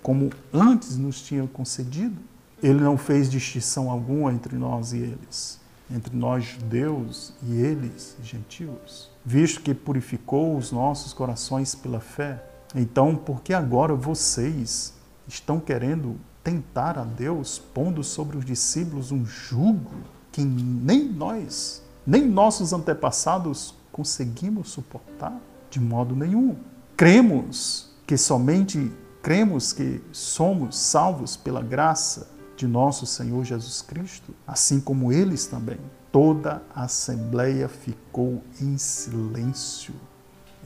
como 0.02 0.32
antes 0.52 0.98
nos 0.98 1.22
tinha 1.22 1.46
concedido. 1.46 2.20
Ele 2.64 2.80
não 2.80 2.98
fez 2.98 3.30
distinção 3.30 3.92
alguma 3.92 4.34
entre 4.34 4.58
nós 4.58 4.92
e 4.92 4.98
eles, 4.98 5.60
entre 5.94 6.16
nós 6.16 6.44
judeus 6.44 7.34
e 7.44 7.60
eles 7.60 8.16
gentios 8.24 9.12
visto 9.26 9.62
que 9.62 9.74
purificou 9.74 10.58
os 10.58 10.72
nossos 10.72 11.14
corações 11.14 11.76
pela 11.76 12.00
fé. 12.00 12.44
Então, 12.76 13.16
por 13.16 13.42
que 13.42 13.54
agora 13.54 13.94
vocês 13.94 14.94
estão 15.28 15.60
querendo 15.60 16.18
tentar 16.44 16.98
a 16.98 17.04
Deus, 17.04 17.60
pondo 17.60 18.04
sobre 18.04 18.38
os 18.38 18.46
discípulos 18.46 19.12
um 19.12 19.26
jugo 19.26 19.92
que 20.32 20.44
nem 20.44 21.08
nós, 21.08 21.84
nem 22.06 22.26
nossos 22.26 22.74
antepassados 22.74 23.76
conseguimos 23.92 24.70
suportar 24.70 25.40
de 25.70 25.80
modo 25.80 26.16
nenhum? 26.16 26.56
Cremos 26.98 27.92
que 28.08 28.18
somente 28.18 28.92
cremos 29.22 29.72
que 29.72 30.02
somos 30.12 30.78
salvos 30.78 31.38
pela 31.38 31.62
graça 31.62 32.28
de 32.62 32.68
nosso 32.68 33.08
Senhor 33.08 33.44
Jesus 33.44 33.82
Cristo, 33.82 34.36
assim 34.46 34.80
como 34.80 35.12
eles 35.12 35.48
também 35.48 35.80
toda 36.12 36.62
a 36.76 36.84
assembleia 36.84 37.68
ficou 37.68 38.44
em 38.62 38.78
silêncio 38.78 39.96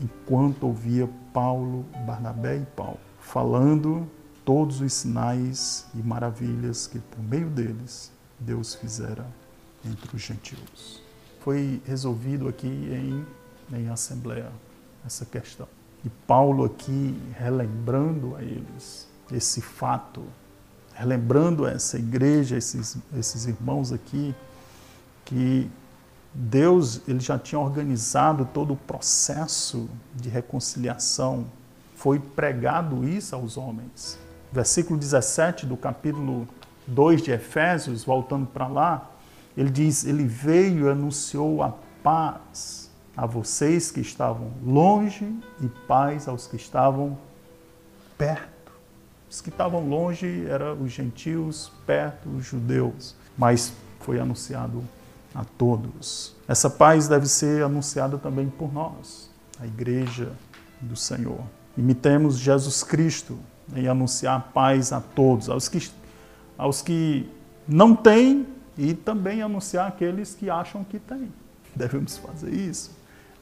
enquanto 0.02 0.68
ouvia 0.68 1.10
Paulo, 1.32 1.86
Barnabé 2.06 2.58
e 2.58 2.66
Paulo 2.66 3.00
falando 3.18 4.06
todos 4.44 4.82
os 4.82 4.92
sinais 4.92 5.86
e 5.96 6.00
maravilhas 6.00 6.86
que 6.86 7.00
por 7.00 7.24
meio 7.24 7.50
deles 7.50 8.12
Deus 8.38 8.76
fizera 8.76 9.26
entre 9.86 10.14
os 10.14 10.22
gentios. 10.22 11.02
Foi 11.40 11.82
resolvido 11.86 12.50
aqui 12.50 12.68
em, 12.68 13.26
em 13.74 13.88
assembleia 13.88 14.52
essa 15.06 15.24
questão. 15.24 15.68
E 16.04 16.10
Paulo 16.28 16.66
aqui 16.66 17.18
relembrando 17.38 18.36
a 18.36 18.44
eles 18.44 19.08
esse 19.32 19.62
fato, 19.62 20.26
relembrando 20.96 21.68
essa 21.68 21.98
igreja, 21.98 22.58
esses, 22.58 22.98
esses 23.18 23.46
irmãos 23.46 23.92
aqui, 23.92 24.34
que 25.26 25.70
Deus 26.34 27.02
ele 27.08 27.20
já 27.20 27.38
tinha 27.38 27.60
organizado 27.60 28.48
todo 28.54 28.74
o 28.74 28.78
processo 28.78 29.90
de 30.16 30.30
reconciliação. 30.30 31.46
Foi 31.96 32.20
pregado 32.20 33.08
isso 33.08 33.36
aos 33.36 33.58
homens. 33.58 34.18
Versículo 34.52 34.98
17 34.98 35.66
do 35.66 35.76
capítulo 35.76 36.48
2 36.88 37.22
de 37.22 37.32
Efésios, 37.32 38.04
voltando 38.04 38.46
para 38.46 38.68
lá, 38.68 39.12
ele 39.58 39.70
diz: 39.70 40.06
Ele 40.06 40.26
veio 40.26 40.88
e 40.88 40.90
anunciou 40.90 41.62
a 41.62 41.74
paz 42.04 42.90
a 43.18 43.26
vocês 43.26 43.92
que 43.92 44.02
estavam 44.02 44.52
longe 44.64 45.26
e 45.62 45.68
paz 45.88 46.28
aos 46.28 46.48
que 46.48 46.56
estavam 46.56 47.18
perto. 48.18 48.55
Os 49.36 49.42
que 49.42 49.50
estavam 49.50 49.86
longe 49.86 50.46
eram 50.48 50.82
os 50.82 50.94
gentios, 50.94 51.70
perto 51.86 52.30
os 52.30 52.46
judeus, 52.46 53.14
mas 53.38 53.74
foi 54.00 54.18
anunciado 54.18 54.82
a 55.34 55.44
todos. 55.44 56.34
Essa 56.48 56.70
paz 56.70 57.10
deve 57.10 57.26
ser 57.26 57.62
anunciada 57.62 58.18
também 58.18 58.48
por 58.48 58.74
nós, 58.74 59.30
a 59.60 59.66
Igreja 59.66 60.32
do 60.80 60.96
Senhor. 60.96 61.42
Imitemos 61.78 62.38
Jesus 62.38 62.82
Cristo 62.82 63.38
em 63.76 63.90
anunciar 63.90 64.52
paz 64.54 64.94
a 64.94 65.02
todos, 65.02 65.50
aos 65.50 65.68
que, 65.68 65.86
aos 66.58 66.82
que 66.82 67.30
não 67.68 67.94
têm 67.94 68.48
e 68.78 68.94
também 68.94 69.42
anunciar 69.42 69.90
aqueles 69.90 70.34
que 70.34 70.50
acham 70.50 70.82
que 70.82 70.98
têm. 70.98 71.30
Devemos 71.76 72.16
fazer 72.16 72.54
isso, 72.54 72.90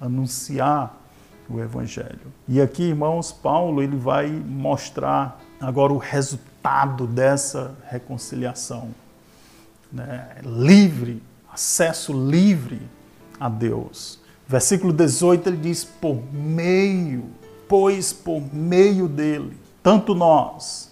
anunciar 0.01 0.99
o 1.47 1.59
Evangelho. 1.59 2.33
E 2.47 2.59
aqui, 2.59 2.81
irmãos, 2.81 3.31
Paulo 3.31 3.79
ele 3.83 3.95
vai 3.95 4.27
mostrar 4.27 5.39
agora 5.63 5.93
o 5.93 5.97
resultado 5.97 7.07
dessa 7.07 7.75
reconciliação. 7.89 8.89
Né? 9.91 10.37
Livre 10.43 11.21
acesso 11.53 12.11
livre 12.11 12.81
a 13.39 13.47
Deus. 13.47 14.19
Versículo 14.47 14.91
18 14.91 15.49
ele 15.49 15.57
diz: 15.57 15.83
por 15.83 16.21
meio, 16.33 17.25
pois 17.67 18.11
por 18.11 18.41
meio 18.53 19.07
dele, 19.07 19.55
tanto 19.83 20.15
nós 20.15 20.91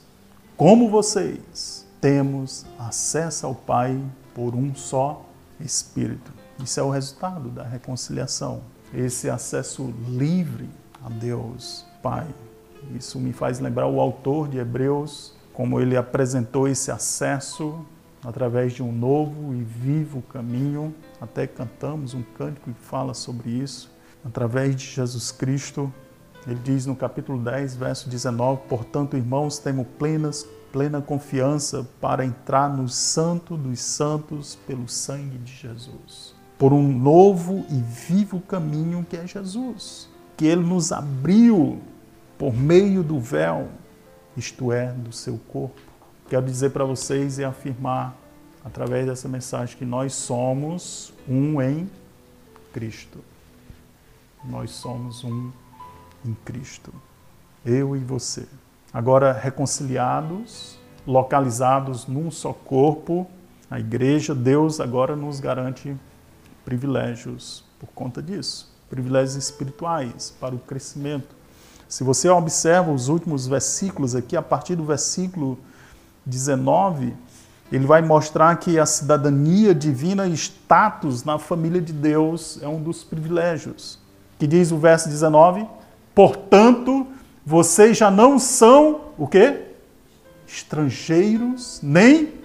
como 0.55 0.89
vocês 0.89 1.85
temos 1.99 2.65
acesso 2.77 3.47
ao 3.47 3.55
Pai 3.55 3.99
por 4.35 4.55
um 4.55 4.75
só 4.75 5.25
Espírito. 5.59 6.31
Isso 6.63 6.79
é 6.79 6.83
o 6.83 6.89
resultado 6.89 7.49
da 7.49 7.63
reconciliação, 7.63 8.61
esse 8.93 9.29
acesso 9.29 9.93
livre 10.07 10.69
a 11.03 11.09
Deus 11.09 11.85
Pai. 12.03 12.27
Isso 12.95 13.19
me 13.19 13.33
faz 13.33 13.59
lembrar 13.59 13.87
o 13.87 13.99
autor 13.99 14.47
de 14.47 14.57
Hebreus, 14.57 15.33
como 15.53 15.79
ele 15.79 15.95
apresentou 15.95 16.67
esse 16.67 16.91
acesso 16.91 17.85
através 18.23 18.73
de 18.73 18.83
um 18.83 18.91
novo 18.91 19.53
e 19.53 19.63
vivo 19.63 20.21
caminho. 20.23 20.93
Até 21.19 21.47
cantamos 21.47 22.13
um 22.13 22.23
cântico 22.37 22.71
que 22.71 22.79
fala 22.79 23.13
sobre 23.13 23.49
isso. 23.49 23.91
Através 24.23 24.75
de 24.75 24.85
Jesus 24.85 25.31
Cristo, 25.31 25.91
ele 26.45 26.59
diz 26.63 26.85
no 26.85 26.95
capítulo 26.95 27.39
10, 27.39 27.75
verso 27.75 28.09
19: 28.09 28.61
Portanto, 28.67 29.17
irmãos, 29.17 29.59
temos 29.59 29.87
plenas, 29.97 30.47
plena 30.71 31.01
confiança 31.01 31.87
para 31.99 32.25
entrar 32.25 32.69
no 32.69 32.87
Santo 32.87 33.57
dos 33.57 33.79
Santos 33.79 34.57
pelo 34.67 34.87
sangue 34.87 35.37
de 35.37 35.53
Jesus. 35.53 36.35
Por 36.57 36.73
um 36.73 36.87
novo 36.87 37.65
e 37.69 37.75
vivo 37.75 38.39
caminho 38.39 39.05
que 39.07 39.17
é 39.17 39.25
Jesus, 39.25 40.07
que 40.37 40.45
ele 40.45 40.61
nos 40.61 40.91
abriu 40.91 41.79
por 42.41 42.55
meio 42.55 43.03
do 43.03 43.19
véu, 43.19 43.69
isto 44.35 44.71
é, 44.71 44.91
do 44.91 45.13
seu 45.13 45.39
corpo 45.51 45.79
quero 46.27 46.45
dizer 46.45 46.69
para 46.69 46.85
vocês 46.85 47.37
e 47.39 47.43
afirmar 47.43 48.15
através 48.63 49.05
dessa 49.05 49.27
mensagem 49.27 49.77
que 49.77 49.83
nós 49.83 50.13
somos 50.13 51.13
um 51.27 51.61
em 51.61 51.87
Cristo. 52.71 53.19
Nós 54.45 54.71
somos 54.71 55.25
um 55.25 55.51
em 56.25 56.33
Cristo. 56.45 56.93
Eu 57.65 57.97
e 57.97 57.99
você. 57.99 58.47
Agora 58.93 59.33
reconciliados, 59.33 60.79
localizados 61.05 62.07
num 62.07 62.31
só 62.31 62.53
corpo, 62.53 63.29
a 63.69 63.77
igreja, 63.77 64.33
Deus 64.33 64.79
agora 64.79 65.17
nos 65.17 65.41
garante 65.41 65.93
privilégios 66.63 67.65
por 67.77 67.89
conta 67.89 68.21
disso, 68.21 68.73
privilégios 68.89 69.35
espirituais 69.35 70.33
para 70.39 70.55
o 70.55 70.59
crescimento. 70.59 71.40
Se 71.91 72.05
você 72.05 72.29
observa 72.29 72.89
os 72.89 73.09
últimos 73.09 73.45
versículos 73.45 74.15
aqui, 74.15 74.37
a 74.37 74.41
partir 74.41 74.77
do 74.77 74.85
versículo 74.85 75.59
19, 76.25 77.13
ele 77.69 77.85
vai 77.85 78.01
mostrar 78.01 78.55
que 78.55 78.79
a 78.79 78.85
cidadania 78.85 79.75
divina 79.75 80.25
e 80.25 80.31
status 80.33 81.25
na 81.25 81.37
família 81.37 81.81
de 81.81 81.91
Deus 81.91 82.57
é 82.61 82.67
um 82.67 82.81
dos 82.81 83.03
privilégios. 83.03 83.99
Que 84.39 84.47
diz 84.47 84.71
o 84.71 84.77
verso 84.77 85.09
19: 85.09 85.67
"Portanto, 86.15 87.07
vocês 87.45 87.97
já 87.97 88.09
não 88.09 88.39
são 88.39 89.07
o 89.17 89.27
quê? 89.27 89.73
Estrangeiros 90.47 91.81
nem 91.83 92.35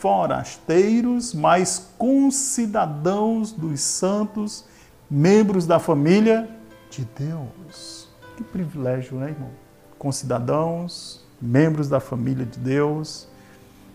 forasteiros, 0.00 1.32
mas 1.32 1.86
concidadãos 1.96 3.52
dos 3.52 3.80
santos, 3.80 4.64
membros 5.08 5.68
da 5.68 5.78
família 5.78 6.50
de 6.90 7.06
Deus. 7.16 8.01
Que 8.42 8.50
privilégio, 8.50 9.18
né, 9.18 9.30
irmão? 9.30 9.50
Concidadãos, 9.96 11.24
membros 11.40 11.88
da 11.88 12.00
família 12.00 12.44
de 12.44 12.58
Deus, 12.58 13.28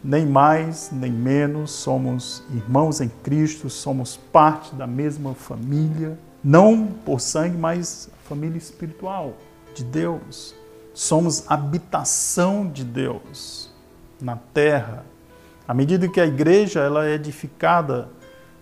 nem 0.01 0.25
mais 0.25 0.89
nem 0.89 1.11
menos, 1.11 1.71
somos 1.71 2.41
irmãos 2.53 3.01
em 3.01 3.09
Cristo, 3.09 3.69
somos 3.69 4.15
parte 4.15 4.73
da 4.73 4.87
mesma 4.87 5.33
família, 5.33 6.17
não 6.41 6.87
por 6.87 7.19
sangue, 7.19 7.57
mas 7.57 8.09
família 8.23 8.57
espiritual 8.57 9.33
de 9.75 9.83
Deus. 9.83 10.55
Somos 10.93 11.43
habitação 11.51 12.69
de 12.69 12.85
Deus 12.85 13.69
na 14.21 14.37
terra. 14.37 15.03
À 15.67 15.73
medida 15.73 16.07
que 16.07 16.21
a 16.21 16.25
igreja 16.25 16.79
ela 16.79 17.05
é 17.05 17.15
edificada 17.15 18.07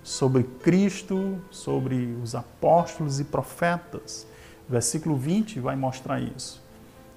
sobre 0.01 0.43
Cristo, 0.63 1.37
sobre 1.51 2.17
os 2.23 2.33
apóstolos 2.33 3.19
e 3.19 3.23
profetas, 3.23 4.25
versículo 4.67 5.15
20 5.15 5.59
vai 5.59 5.75
mostrar 5.75 6.19
isso 6.19 6.65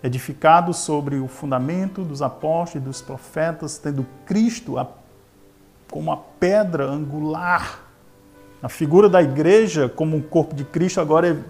edificado 0.03 0.73
sobre 0.73 1.17
o 1.17 1.27
fundamento 1.27 2.05
dos 2.05 2.23
apóstolos 2.23 2.75
e 2.75 2.89
dos 2.89 3.03
profetas, 3.03 3.79
tendo 3.79 4.07
Cristo 4.25 4.79
a, 4.79 4.87
como 5.91 6.13
a 6.13 6.17
pedra 6.17 6.85
angular. 6.85 7.85
A 8.63 8.69
figura 8.69 9.09
da 9.09 9.23
igreja, 9.23 9.89
como 9.89 10.17
um 10.17 10.23
corpo 10.23 10.55
de 10.55 10.65
Cristo, 10.65 11.01
agora 11.01 11.45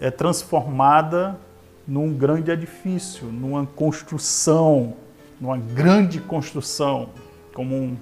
é, 0.00 0.06
é 0.06 0.10
transformada 0.10 1.38
num 1.86 2.12
grande 2.12 2.50
edifício, 2.50 3.26
numa 3.26 3.66
construção, 3.66 4.94
numa 5.40 5.58
grande 5.58 6.20
construção, 6.20 7.10
como 7.54 7.74
um 7.74 7.96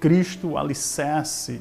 Cristo 0.00 0.56
alicerce, 0.56 1.60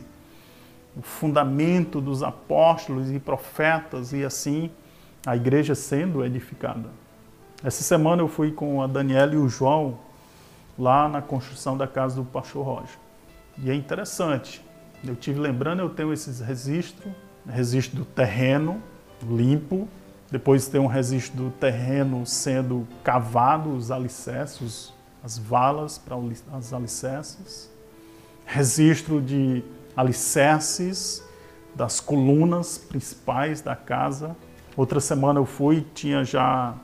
o 0.96 1.02
fundamento 1.02 2.02
dos 2.02 2.24
apóstolos 2.24 3.12
e 3.12 3.20
profetas, 3.20 4.14
e 4.14 4.24
assim 4.24 4.72
a 5.28 5.36
igreja 5.36 5.76
sendo 5.76 6.24
edificada. 6.24 6.90
Essa 7.62 7.84
semana 7.84 8.22
eu 8.22 8.30
fui 8.30 8.50
com 8.50 8.82
a 8.82 8.88
Daniela 8.88 9.34
e 9.34 9.38
o 9.38 9.50
João 9.50 10.00
lá 10.80 11.10
na 11.10 11.22
construção 11.22 11.76
da 11.76 11.86
casa 11.86 12.16
do 12.16 12.24
pastor 12.24 12.66
Roger. 12.66 12.98
E 13.58 13.70
é 13.70 13.76
interessante. 13.76 14.66
Eu 15.06 15.18
tive 15.18 15.38
lembrando, 15.38 15.82
eu 15.82 15.90
tenho 15.90 16.14
esses 16.14 16.40
registros, 16.40 17.12
registro 17.46 17.98
do 17.98 18.06
terreno 18.06 18.82
limpo, 19.22 19.90
depois 20.32 20.70
tem 20.70 20.80
um 20.80 20.88
registro 20.88 21.36
do 21.36 21.52
terreno 21.52 22.26
sendo 22.26 22.88
cavado, 23.04 23.76
os 23.76 23.92
alicerces, 23.92 24.94
as 25.22 25.38
valas 25.38 25.98
para 25.98 26.16
as 26.54 26.72
alicerces, 26.72 27.70
registro 28.46 29.22
de 29.22 29.62
alicerces 29.94 31.22
das 31.76 32.00
colunas 32.00 32.78
principais 32.78 33.60
da 33.60 33.76
casa. 33.76 34.38
Outra 34.78 35.00
semana 35.00 35.40
eu 35.40 35.46
fui, 35.46 35.84
tinha 35.96 36.24
já 36.24 36.76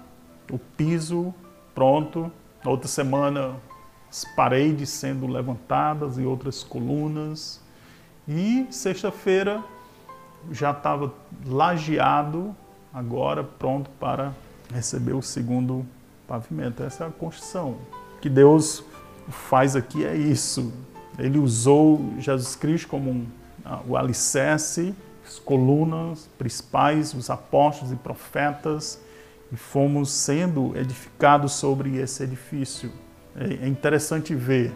o 0.52 0.58
piso 0.58 1.32
pronto. 1.76 2.32
Outra 2.66 2.88
semana, 2.88 3.56
as 4.10 4.26
paredes 4.36 4.90
sendo 4.90 5.28
levantadas 5.28 6.18
e 6.18 6.24
outras 6.24 6.64
colunas. 6.64 7.62
E 8.28 8.66
sexta-feira 8.72 9.64
já 10.52 10.72
estava 10.72 11.14
lajeado, 11.46 12.56
agora 12.92 13.44
pronto 13.44 13.92
para 14.00 14.34
receber 14.74 15.14
o 15.14 15.22
segundo 15.22 15.86
pavimento. 16.28 16.82
Essa 16.82 17.04
é 17.04 17.08
a 17.08 17.12
construção. 17.12 17.78
O 18.18 18.22
que 18.22 18.30
Deus 18.30 18.84
faz 19.30 19.76
aqui 19.76 20.04
é 20.04 20.16
isso. 20.16 20.74
Ele 21.20 21.38
usou 21.38 22.14
Jesus 22.18 22.56
Cristo 22.56 22.88
como 22.88 23.12
um, 23.12 23.28
o 23.88 23.96
alicerce, 23.96 24.96
as 25.26 25.40
colunas 25.40 26.30
principais, 26.38 27.14
os 27.14 27.30
apóstolos 27.30 27.92
e 27.92 27.96
profetas, 27.96 29.00
e 29.52 29.56
fomos 29.56 30.12
sendo 30.12 30.76
edificados 30.76 31.54
sobre 31.54 31.98
esse 31.98 32.24
edifício. 32.24 32.92
É, 33.36 33.66
é 33.66 33.68
interessante 33.68 34.34
ver. 34.34 34.76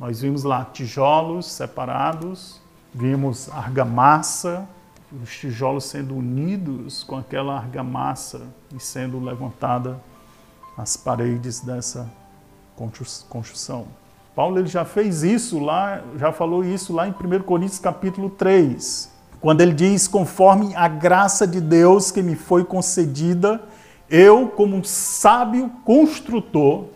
Nós 0.00 0.20
vimos 0.22 0.44
lá 0.44 0.64
tijolos 0.64 1.46
separados, 1.46 2.60
vimos 2.92 3.48
argamassa, 3.50 4.68
os 5.22 5.30
tijolos 5.30 5.84
sendo 5.84 6.16
unidos 6.16 7.04
com 7.04 7.16
aquela 7.16 7.56
argamassa 7.56 8.48
e 8.74 8.80
sendo 8.80 9.22
levantada 9.22 10.00
as 10.76 10.96
paredes 10.96 11.60
dessa 11.60 12.10
construção. 13.28 13.86
Paulo 14.34 14.58
ele 14.58 14.66
já 14.66 14.84
fez 14.84 15.22
isso 15.22 15.60
lá, 15.60 16.02
já 16.18 16.32
falou 16.32 16.64
isso 16.64 16.92
lá 16.92 17.06
em 17.06 17.12
1 17.12 17.42
Coríntios 17.44 17.78
capítulo 17.78 18.28
3, 18.30 19.13
quando 19.44 19.60
ele 19.60 19.74
diz: 19.74 20.08
"Conforme 20.08 20.74
a 20.74 20.88
graça 20.88 21.46
de 21.46 21.60
Deus 21.60 22.10
que 22.10 22.22
me 22.22 22.34
foi 22.34 22.64
concedida, 22.64 23.60
eu, 24.08 24.48
como 24.48 24.74
um 24.74 24.82
sábio 24.82 25.70
construtor, 25.84 26.86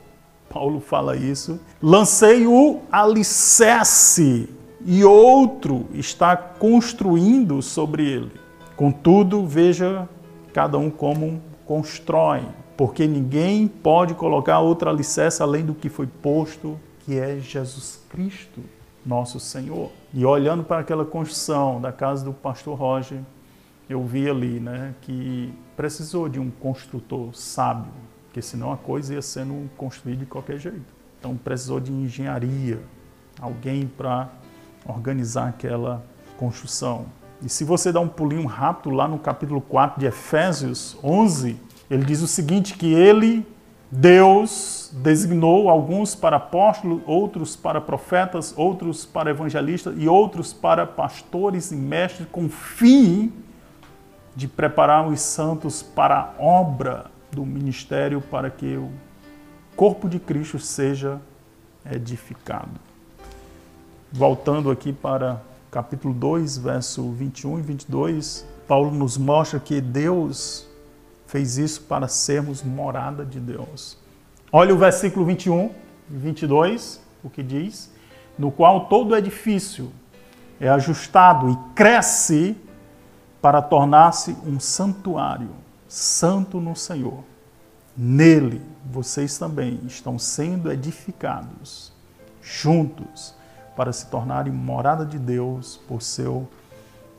Paulo 0.48 0.80
fala 0.80 1.14
isso, 1.14 1.60
lancei 1.82 2.46
o 2.46 2.80
alicerce 2.90 4.48
e 4.82 5.04
outro 5.04 5.88
está 5.92 6.34
construindo 6.38 7.60
sobre 7.60 8.10
ele. 8.10 8.32
Contudo, 8.74 9.46
veja 9.46 10.08
cada 10.50 10.78
um 10.78 10.88
como 10.88 11.42
constrói, 11.66 12.40
porque 12.78 13.06
ninguém 13.06 13.68
pode 13.68 14.14
colocar 14.14 14.60
outro 14.60 14.88
alicerce 14.88 15.42
além 15.42 15.66
do 15.66 15.74
que 15.74 15.90
foi 15.90 16.06
posto, 16.06 16.80
que 17.00 17.18
é 17.18 17.38
Jesus 17.40 18.00
Cristo, 18.08 18.62
nosso 19.08 19.40
Senhor. 19.40 19.90
E 20.12 20.24
olhando 20.26 20.62
para 20.62 20.80
aquela 20.80 21.04
construção 21.04 21.80
da 21.80 21.90
casa 21.90 22.22
do 22.22 22.32
pastor 22.32 22.78
Roger, 22.78 23.20
eu 23.88 24.04
vi 24.04 24.28
ali 24.28 24.60
né, 24.60 24.94
que 25.00 25.50
precisou 25.74 26.28
de 26.28 26.38
um 26.38 26.50
construtor 26.50 27.34
sábio, 27.34 27.90
porque 28.26 28.42
senão 28.42 28.70
a 28.70 28.76
coisa 28.76 29.14
ia 29.14 29.22
sendo 29.22 29.68
construída 29.78 30.20
de 30.20 30.26
qualquer 30.26 30.58
jeito. 30.58 30.98
Então 31.18 31.34
precisou 31.36 31.80
de 31.80 31.90
engenharia, 31.90 32.80
alguém 33.40 33.86
para 33.86 34.28
organizar 34.86 35.48
aquela 35.48 36.04
construção. 36.36 37.06
E 37.42 37.48
se 37.48 37.64
você 37.64 37.90
dá 37.90 38.00
um 38.00 38.08
pulinho 38.08 38.46
rápido 38.46 38.90
lá 38.90 39.08
no 39.08 39.18
capítulo 39.18 39.60
4 39.60 40.00
de 40.00 40.06
Efésios 40.06 40.98
11, 41.02 41.58
ele 41.90 42.04
diz 42.04 42.20
o 42.20 42.26
seguinte, 42.26 42.74
que 42.74 42.92
ele, 42.92 43.46
Deus, 43.90 44.90
designou 44.92 45.70
alguns 45.70 46.14
para 46.14 46.36
apóstolos, 46.36 47.00
outros 47.06 47.56
para 47.56 47.80
profetas, 47.80 48.52
outros 48.56 49.06
para 49.06 49.30
evangelistas 49.30 49.94
e 49.96 50.06
outros 50.06 50.52
para 50.52 50.86
pastores 50.86 51.72
e 51.72 51.76
mestres, 51.76 52.28
com 52.30 52.48
fim 52.48 53.32
de 54.36 54.46
preparar 54.46 55.08
os 55.08 55.20
santos 55.20 55.82
para 55.82 56.20
a 56.20 56.42
obra 56.42 57.06
do 57.32 57.46
ministério 57.46 58.20
para 58.20 58.50
que 58.50 58.76
o 58.76 58.90
corpo 59.74 60.08
de 60.08 60.18
Cristo 60.18 60.58
seja 60.58 61.20
edificado. 61.90 62.78
Voltando 64.12 64.70
aqui 64.70 64.92
para 64.92 65.40
capítulo 65.70 66.12
2, 66.12 66.58
verso 66.58 67.10
21 67.10 67.58
e 67.58 67.62
22, 67.62 68.46
Paulo 68.66 68.90
nos 68.90 69.16
mostra 69.16 69.58
que 69.58 69.80
Deus 69.80 70.68
fez 71.28 71.58
isso 71.58 71.82
para 71.82 72.08
sermos 72.08 72.62
morada 72.62 73.24
de 73.24 73.38
Deus. 73.38 73.96
Olha 74.50 74.74
o 74.74 74.78
versículo 74.78 75.24
21 75.26 75.70
e 76.10 76.16
22, 76.16 77.00
o 77.22 77.30
que 77.30 77.42
diz: 77.42 77.92
No 78.36 78.50
qual 78.50 78.86
todo 78.86 79.14
edifício 79.14 79.92
é 80.58 80.68
ajustado 80.68 81.50
e 81.50 81.74
cresce 81.74 82.56
para 83.40 83.62
tornar-se 83.62 84.36
um 84.44 84.58
santuário 84.58 85.50
santo 85.86 86.60
no 86.60 86.74
Senhor. 86.74 87.22
Nele 87.96 88.62
vocês 88.84 89.38
também 89.38 89.80
estão 89.86 90.18
sendo 90.18 90.72
edificados 90.72 91.92
juntos 92.42 93.34
para 93.76 93.92
se 93.92 94.06
tornarem 94.06 94.52
morada 94.52 95.04
de 95.04 95.18
Deus 95.18 95.78
por 95.86 96.00
seu 96.00 96.48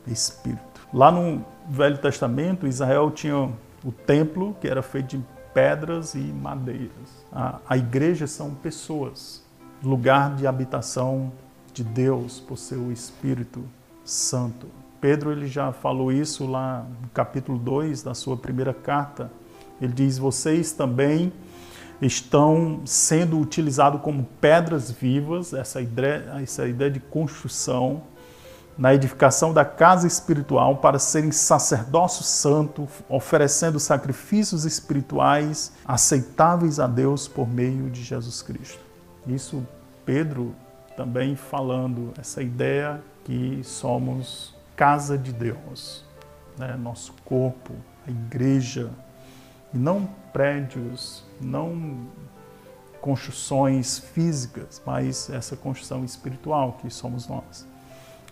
Espírito. 0.06 0.60
Lá 0.92 1.12
no 1.12 1.44
Velho 1.68 1.98
Testamento, 1.98 2.66
Israel 2.66 3.10
tinha 3.10 3.50
o 3.84 3.90
templo 3.90 4.56
que 4.60 4.68
era 4.68 4.82
feito 4.82 5.16
de 5.16 5.24
pedras 5.54 6.14
e 6.14 6.18
madeiras. 6.18 7.24
A, 7.32 7.58
a 7.68 7.76
igreja 7.76 8.26
são 8.26 8.54
pessoas, 8.54 9.44
lugar 9.82 10.36
de 10.36 10.46
habitação 10.46 11.32
de 11.72 11.82
Deus 11.82 12.40
por 12.40 12.56
seu 12.56 12.92
Espírito 12.92 13.64
Santo. 14.04 14.66
Pedro 15.00 15.32
ele 15.32 15.46
já 15.46 15.72
falou 15.72 16.12
isso 16.12 16.46
lá 16.46 16.86
no 17.00 17.08
capítulo 17.08 17.58
2 17.58 18.02
da 18.02 18.14
sua 18.14 18.36
primeira 18.36 18.74
carta. 18.74 19.30
Ele 19.80 19.92
diz: 19.92 20.18
Vocês 20.18 20.72
também 20.72 21.32
estão 22.02 22.80
sendo 22.84 23.38
utilizados 23.38 24.00
como 24.00 24.24
pedras 24.40 24.90
vivas, 24.90 25.52
essa 25.52 25.80
ideia, 25.80 26.38
essa 26.42 26.66
ideia 26.66 26.90
de 26.90 27.00
construção, 27.00 28.02
na 28.80 28.94
edificação 28.94 29.52
da 29.52 29.62
casa 29.62 30.06
espiritual, 30.06 30.78
para 30.78 30.98
serem 30.98 31.30
sacerdócio 31.30 32.24
santo, 32.24 32.88
oferecendo 33.10 33.78
sacrifícios 33.78 34.64
espirituais 34.64 35.70
aceitáveis 35.84 36.80
a 36.80 36.86
Deus 36.86 37.28
por 37.28 37.46
meio 37.46 37.90
de 37.90 38.02
Jesus 38.02 38.40
Cristo. 38.40 38.80
Isso 39.26 39.62
Pedro 40.06 40.56
também 40.96 41.36
falando 41.36 42.14
essa 42.18 42.42
ideia 42.42 43.02
que 43.22 43.60
somos 43.62 44.54
casa 44.74 45.18
de 45.18 45.30
Deus, 45.34 46.02
né? 46.56 46.74
nosso 46.74 47.12
corpo, 47.22 47.74
a 48.06 48.10
igreja, 48.10 48.88
e 49.74 49.78
não 49.78 50.08
prédios, 50.32 51.22
não 51.38 52.08
construções 53.02 53.98
físicas, 53.98 54.80
mas 54.86 55.28
essa 55.28 55.54
construção 55.54 56.02
espiritual 56.02 56.78
que 56.80 56.88
somos 56.88 57.28
nós. 57.28 57.68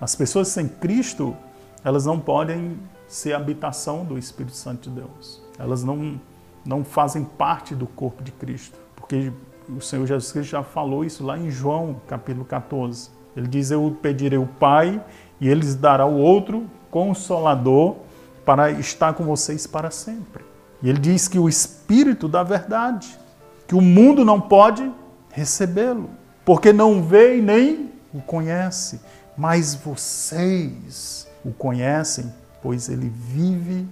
As 0.01 0.15
pessoas 0.15 0.49
sem 0.49 0.69
Cristo, 0.69 1.37
elas 1.85 2.07
não 2.07 2.21
podem 2.21 2.79
ser 3.07 3.33
habitação 3.33 4.05
do 4.05 4.19
Espírito 4.19 4.55
Santo 4.55 4.89
de 4.89 5.01
Deus. 5.01 5.43
Elas 5.59 5.83
não, 5.83 6.21
não 6.65 6.85
fazem 6.85 7.25
parte 7.25 7.75
do 7.75 7.87
corpo 7.87 8.23
de 8.23 8.31
Cristo, 8.31 8.79
porque 8.95 9.33
o 9.69 9.81
Senhor 9.81 10.07
Jesus 10.07 10.31
Cristo 10.31 10.51
já 10.51 10.63
falou 10.63 11.05
isso 11.05 11.25
lá 11.25 11.37
em 11.37 11.51
João, 11.51 12.01
capítulo 12.07 12.45
14. 12.45 13.11
Ele 13.37 13.47
diz: 13.47 13.71
Eu 13.71 13.97
pedirei 14.01 14.39
o 14.39 14.47
Pai 14.47 15.03
e 15.41 15.49
ele 15.49 15.61
lhes 15.61 15.75
dará 15.75 16.07
o 16.07 16.17
outro 16.17 16.67
consolador 16.91 17.97
para 18.45 18.71
estar 18.71 19.13
com 19.15 19.25
vocês 19.25 19.67
para 19.67 19.91
sempre. 19.91 20.45
E 20.83 20.89
ele 20.89 20.99
diz 20.99 21.29
que 21.29 21.39
o 21.39 21.49
Espírito 21.49 22.29
da 22.29 22.43
verdade, 22.43 23.19
que 23.67 23.75
o 23.75 23.81
mundo 23.81 24.25
não 24.25 24.41
pode 24.41 24.91
recebê-lo, 25.31 26.09
porque 26.45 26.73
não 26.73 27.03
vê 27.03 27.39
e 27.39 27.43
nem 27.43 27.91
o 28.13 28.21
conhece, 28.21 29.01
mas 29.39 29.75
vocês 29.75 31.27
o 31.45 31.53
conhecem, 31.53 32.33
pois 32.61 32.89
ele 32.89 33.09
vive 33.09 33.87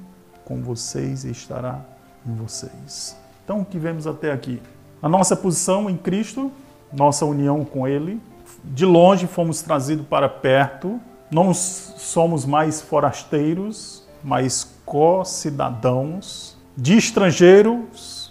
com 0.44 0.60
vocês 0.60 1.24
e 1.24 1.30
estará 1.30 1.80
em 2.26 2.34
vocês. 2.34 3.16
Então, 3.44 3.60
o 3.60 3.64
que 3.64 3.78
vemos 3.78 4.06
até 4.06 4.32
aqui? 4.32 4.60
A 5.00 5.08
nossa 5.08 5.36
posição 5.36 5.88
em 5.88 5.96
Cristo, 5.96 6.50
nossa 6.92 7.24
união 7.24 7.64
com 7.64 7.86
Ele, 7.86 8.20
de 8.64 8.84
longe 8.84 9.26
fomos 9.26 9.62
trazidos 9.62 10.06
para 10.06 10.28
perto, 10.28 11.00
não 11.30 11.54
somos 11.54 12.44
mais 12.44 12.82
forasteiros, 12.82 14.04
mas 14.24 14.68
co-cidadãos, 14.84 16.56
de 16.76 16.96
estrangeiros 16.96 18.26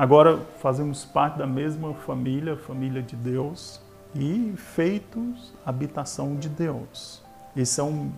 Agora 0.00 0.38
fazemos 0.60 1.04
parte 1.04 1.36
da 1.36 1.46
mesma 1.46 1.92
família, 1.92 2.56
família 2.56 3.02
de 3.02 3.14
Deus, 3.14 3.80
e 4.14 4.54
feitos 4.56 5.52
habitação 5.64 6.36
de 6.36 6.48
Deus. 6.48 7.22
Esse 7.56 7.80
é 7.80 7.84
um 7.84 8.12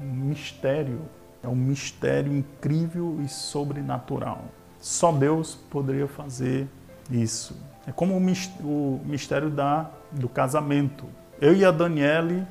mistério, 0.00 1.00
é 1.42 1.48
um 1.48 1.54
mistério 1.54 2.32
incrível 2.32 3.18
e 3.22 3.28
sobrenatural. 3.28 4.44
Só 4.80 5.10
Deus 5.12 5.54
poderia 5.54 6.06
fazer 6.06 6.68
isso. 7.10 7.56
É 7.86 7.92
como 7.92 8.16
o 8.16 9.00
mistério 9.04 9.50
da, 9.50 9.90
do 10.12 10.28
casamento. 10.28 11.06
Eu 11.40 11.54
e 11.54 11.64
a 11.64 11.70
Daniele, 11.70 12.46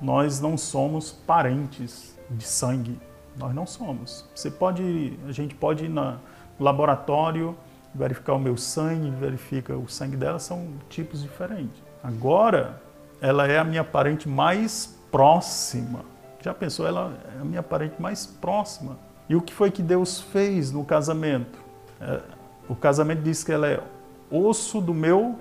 nós 0.00 0.40
não 0.40 0.58
somos 0.58 1.12
parentes 1.12 2.18
de 2.28 2.44
sangue. 2.44 2.98
Nós 3.36 3.54
não 3.54 3.66
somos. 3.66 4.28
Você 4.34 4.50
pode, 4.50 5.18
a 5.26 5.32
gente 5.32 5.54
pode 5.54 5.84
ir 5.84 5.88
no 5.88 6.18
laboratório 6.58 7.56
verificar 7.94 8.34
o 8.34 8.38
meu 8.38 8.56
sangue, 8.56 9.10
verifica 9.10 9.76
o 9.76 9.88
sangue 9.88 10.16
dela, 10.16 10.38
são 10.38 10.68
tipos 10.88 11.22
diferentes. 11.22 11.89
Agora, 12.02 12.80
ela 13.20 13.46
é 13.46 13.58
a 13.58 13.64
minha 13.64 13.84
parente 13.84 14.28
mais 14.28 14.96
próxima. 15.10 16.00
Já 16.40 16.54
pensou? 16.54 16.86
Ela 16.86 17.12
é 17.36 17.40
a 17.40 17.44
minha 17.44 17.62
parente 17.62 18.00
mais 18.00 18.26
próxima. 18.26 18.96
E 19.28 19.36
o 19.36 19.42
que 19.42 19.52
foi 19.52 19.70
que 19.70 19.82
Deus 19.82 20.20
fez 20.20 20.72
no 20.72 20.84
casamento? 20.84 21.58
É, 22.00 22.20
o 22.68 22.74
casamento 22.74 23.22
diz 23.22 23.44
que 23.44 23.52
ela 23.52 23.66
é 23.66 23.80
osso 24.30 24.80
do 24.80 24.94
meu 24.94 25.38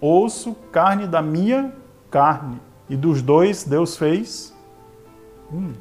osso, 0.00 0.54
carne 0.72 1.06
da 1.06 1.22
minha 1.22 1.72
carne. 2.10 2.60
E 2.90 2.96
dos 2.96 3.22
dois, 3.22 3.64
Deus 3.64 3.96
fez 3.96 4.52
um. 5.50 5.72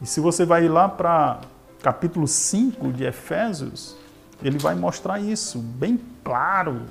E 0.00 0.06
se 0.06 0.20
você 0.20 0.44
vai 0.44 0.68
lá 0.68 0.88
para 0.88 1.40
capítulo 1.82 2.28
5 2.28 2.92
de 2.92 3.04
Efésios, 3.04 3.96
ele 4.42 4.58
vai 4.58 4.74
mostrar 4.74 5.18
isso 5.20 5.58
bem 5.58 5.98
claro. 6.22 6.82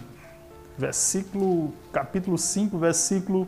Versículo, 0.81 1.71
capítulo 1.93 2.39
5, 2.39 2.75
versículo 2.79 3.47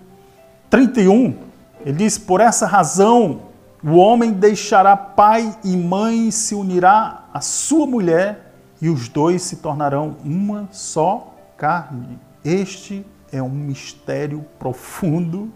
31. 0.69 1.35
Ele 1.83 1.97
diz: 1.97 2.15
Por 2.15 2.39
essa 2.39 2.67
razão, 2.67 3.47
o 3.83 3.95
homem 3.95 4.31
deixará 4.31 4.95
pai 4.95 5.57
e 5.63 5.75
mãe, 5.75 6.29
se 6.29 6.53
unirá 6.53 7.25
à 7.33 7.41
sua 7.41 7.87
mulher, 7.87 8.53
e 8.79 8.87
os 8.87 9.09
dois 9.09 9.41
se 9.41 9.55
tornarão 9.55 10.15
uma 10.23 10.69
só 10.71 11.33
carne. 11.57 12.19
Este 12.45 13.03
é 13.31 13.41
um 13.41 13.49
mistério 13.49 14.45
profundo. 14.59 15.51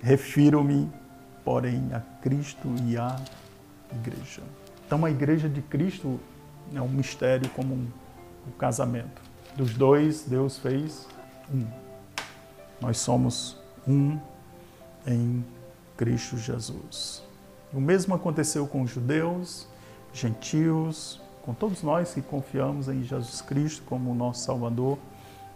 Refiro-me, 0.00 0.88
porém, 1.44 1.90
a 1.92 2.00
Cristo 2.22 2.68
e 2.86 2.96
à 2.96 3.16
igreja. 3.92 4.42
Então, 4.86 5.04
a 5.04 5.10
igreja 5.10 5.48
de 5.48 5.62
Cristo 5.62 6.20
é 6.72 6.80
um 6.80 6.88
mistério 6.88 7.50
como 7.56 7.74
um, 7.74 7.88
o 8.46 8.52
casamento. 8.52 9.27
Dos 9.58 9.74
dois, 9.74 10.22
Deus 10.22 10.56
fez 10.56 11.08
um. 11.52 11.66
Nós 12.80 12.98
somos 12.98 13.56
um 13.88 14.16
em 15.04 15.44
Cristo 15.96 16.38
Jesus. 16.38 17.24
O 17.72 17.80
mesmo 17.80 18.14
aconteceu 18.14 18.68
com 18.68 18.82
os 18.82 18.90
judeus, 18.92 19.66
gentios, 20.12 21.20
com 21.42 21.52
todos 21.52 21.82
nós 21.82 22.14
que 22.14 22.22
confiamos 22.22 22.86
em 22.86 23.02
Jesus 23.02 23.42
Cristo 23.42 23.82
como 23.84 24.14
nosso 24.14 24.44
Salvador. 24.44 24.96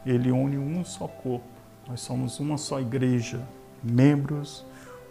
Ele 0.05 0.33
une 0.33 0.59
um 0.59 0.85
só 0.85 1.07
corpo. 1.07 1.47
Nós 1.87 2.01
somos 2.01 2.41
uma 2.41 2.59
só 2.59 2.81
igreja, 2.81 3.41
membros 3.85 4.67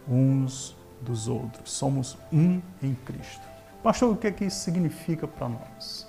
uns 0.06 0.76
dos 1.00 1.30
outros. 1.30 1.72
Somos 1.72 2.18
um 2.30 2.62
em 2.84 2.94
Cristo. 2.94 3.48
Pastor, 3.82 4.12
o 4.12 4.18
que 4.18 4.28
é 4.28 4.32
que 4.32 4.44
isso 4.44 4.60
significa 4.60 5.26
para 5.26 5.48
nós 5.48 6.06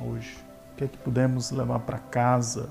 hoje? 0.00 0.45
O 0.76 0.78
que 0.78 0.84
é 0.84 0.88
que 0.88 0.98
podemos 0.98 1.50
levar 1.50 1.78
para 1.78 1.96
casa? 1.96 2.68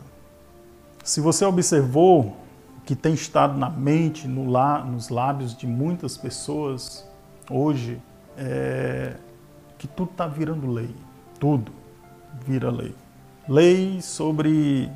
Se 1.03 1.19
você 1.19 1.43
observou 1.43 2.37
que 2.85 2.95
tem 2.95 3.15
estado 3.15 3.57
na 3.57 3.67
mente, 3.67 4.27
no 4.27 4.47
lá, 4.47 4.85
nos 4.85 5.09
lábios 5.09 5.57
de 5.57 5.65
muitas 5.65 6.15
pessoas 6.15 7.03
hoje, 7.49 7.99
é 8.37 9.15
que 9.79 9.87
tudo 9.87 10.11
está 10.11 10.27
virando 10.27 10.71
lei. 10.71 10.95
Tudo 11.39 11.71
vira 12.45 12.69
lei. 12.69 12.95
Lei 13.49 13.99
sobre 14.03 14.87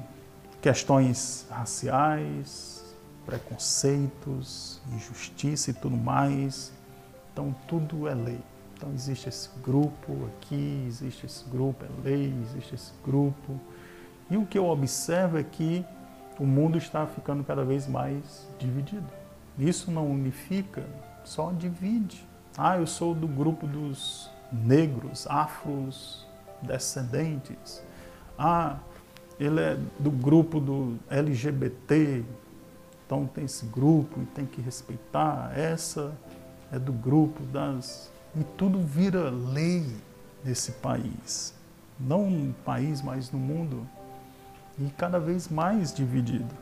questões 0.61 1.47
raciais, 1.49 2.95
preconceitos, 3.25 4.79
injustiça 4.93 5.71
e 5.71 5.73
tudo 5.73 5.97
mais. 5.97 6.71
Então, 7.33 7.55
tudo 7.67 8.07
é 8.07 8.13
lei. 8.13 8.39
Então 8.79 8.93
existe 8.93 9.27
esse 9.27 9.49
grupo 9.61 10.29
aqui, 10.37 10.85
existe 10.87 11.25
esse 11.25 11.43
grupo, 11.49 11.83
é 11.83 11.89
lei, 12.01 12.33
existe 12.43 12.75
esse 12.75 12.93
grupo. 13.03 13.59
E 14.31 14.37
o 14.37 14.45
que 14.45 14.57
eu 14.57 14.69
observo 14.69 15.37
é 15.37 15.43
que 15.43 15.85
o 16.39 16.45
mundo 16.45 16.77
está 16.77 17.05
ficando 17.05 17.43
cada 17.43 17.65
vez 17.65 17.85
mais 17.85 18.47
dividido. 18.57 19.05
Isso 19.57 19.91
não 19.91 20.09
unifica, 20.09 20.85
só 21.25 21.51
divide. 21.51 22.25
Ah, 22.57 22.77
eu 22.77 22.87
sou 22.87 23.13
do 23.13 23.27
grupo 23.27 23.67
dos 23.67 24.31
negros, 24.49 25.27
afros 25.27 26.25
descendentes. 26.61 27.83
Ah, 28.37 28.77
ele 29.37 29.59
é 29.59 29.77
do 29.99 30.09
grupo 30.09 30.61
do 30.61 30.97
LGBT. 31.09 32.23
Então 33.05 33.27
tem 33.27 33.43
esse 33.43 33.65
grupo 33.65 34.21
e 34.21 34.25
tem 34.27 34.45
que 34.45 34.61
respeitar. 34.61 35.51
Essa 35.53 36.13
é 36.71 36.79
do 36.79 36.93
grupo 36.93 37.43
das 37.43 38.09
e 38.35 38.43
tudo 38.43 38.79
vira 38.79 39.29
lei 39.29 39.85
nesse 40.43 40.73
país. 40.73 41.53
Não 41.99 42.29
no 42.29 42.53
país, 42.53 43.01
mas 43.01 43.31
no 43.31 43.39
mundo. 43.39 43.87
E 44.77 44.89
cada 44.91 45.19
vez 45.19 45.49
mais 45.49 45.93
dividido. 45.93 46.55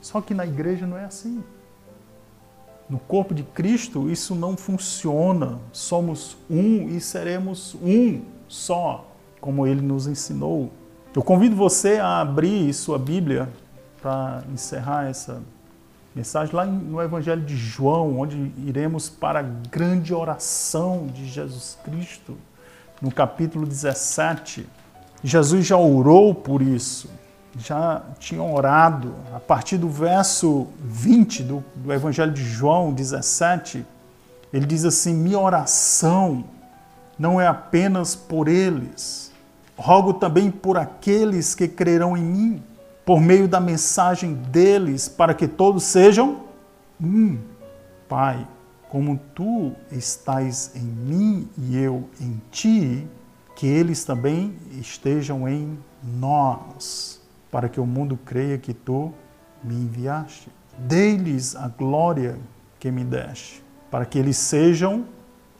Só 0.00 0.20
que 0.20 0.34
na 0.34 0.46
igreja 0.46 0.86
não 0.86 0.96
é 0.96 1.04
assim. 1.04 1.42
No 2.88 2.98
corpo 2.98 3.34
de 3.34 3.42
Cristo 3.42 4.10
isso 4.10 4.34
não 4.34 4.56
funciona. 4.56 5.58
Somos 5.72 6.36
um 6.48 6.88
e 6.88 7.00
seremos 7.00 7.74
um 7.76 8.22
só, 8.48 9.06
como 9.40 9.66
ele 9.66 9.82
nos 9.82 10.06
ensinou. 10.06 10.72
Eu 11.14 11.22
convido 11.22 11.54
você 11.54 11.98
a 11.98 12.20
abrir 12.20 12.72
sua 12.72 12.98
Bíblia 12.98 13.48
para 14.00 14.42
encerrar 14.52 15.06
essa 15.06 15.42
Mensagem 16.18 16.52
lá 16.52 16.66
no 16.66 17.00
Evangelho 17.00 17.42
de 17.42 17.56
João, 17.56 18.18
onde 18.18 18.52
iremos 18.66 19.08
para 19.08 19.38
a 19.38 19.42
grande 19.42 20.12
oração 20.12 21.06
de 21.06 21.24
Jesus 21.24 21.78
Cristo, 21.84 22.36
no 23.00 23.08
capítulo 23.08 23.64
17. 23.64 24.66
Jesus 25.22 25.64
já 25.64 25.76
orou 25.76 26.34
por 26.34 26.60
isso, 26.60 27.08
já 27.56 28.02
tinha 28.18 28.42
orado. 28.42 29.14
A 29.32 29.38
partir 29.38 29.78
do 29.78 29.88
verso 29.88 30.66
20 30.80 31.44
do, 31.44 31.64
do 31.76 31.92
Evangelho 31.92 32.32
de 32.32 32.42
João 32.42 32.92
17, 32.92 33.86
ele 34.52 34.66
diz 34.66 34.84
assim: 34.84 35.14
Minha 35.14 35.38
oração 35.38 36.46
não 37.16 37.40
é 37.40 37.46
apenas 37.46 38.16
por 38.16 38.48
eles, 38.48 39.30
rogo 39.76 40.14
também 40.14 40.50
por 40.50 40.78
aqueles 40.78 41.54
que 41.54 41.68
crerão 41.68 42.16
em 42.16 42.24
mim 42.24 42.62
por 43.08 43.22
meio 43.22 43.48
da 43.48 43.58
mensagem 43.58 44.34
deles, 44.34 45.08
para 45.08 45.32
que 45.32 45.48
todos 45.48 45.84
sejam 45.84 46.44
um. 47.00 47.38
Pai, 48.06 48.46
como 48.90 49.18
tu 49.34 49.72
estás 49.90 50.72
em 50.76 50.82
mim 50.82 51.48
e 51.56 51.74
eu 51.78 52.06
em 52.20 52.38
ti, 52.50 53.08
que 53.56 53.66
eles 53.66 54.04
também 54.04 54.54
estejam 54.72 55.48
em 55.48 55.78
nós, 56.20 57.18
para 57.50 57.66
que 57.66 57.80
o 57.80 57.86
mundo 57.86 58.18
creia 58.26 58.58
que 58.58 58.74
tu 58.74 59.10
me 59.64 59.74
enviaste. 59.74 60.50
Dei-lhes 60.76 61.56
a 61.56 61.66
glória 61.66 62.38
que 62.78 62.90
me 62.90 63.04
deste, 63.04 63.64
para 63.90 64.04
que 64.04 64.18
eles 64.18 64.36
sejam 64.36 65.06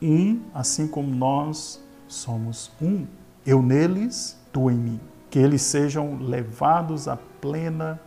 um, 0.02 0.38
assim 0.52 0.86
como 0.86 1.08
nós 1.08 1.82
somos 2.06 2.70
um. 2.78 3.06
Eu 3.46 3.62
neles, 3.62 4.36
tu 4.52 4.70
em 4.70 4.76
mim. 4.76 5.00
Que 5.30 5.38
eles 5.38 5.62
sejam 5.62 6.18
levados 6.18 7.08
à 7.08 7.16
plena 7.16 8.00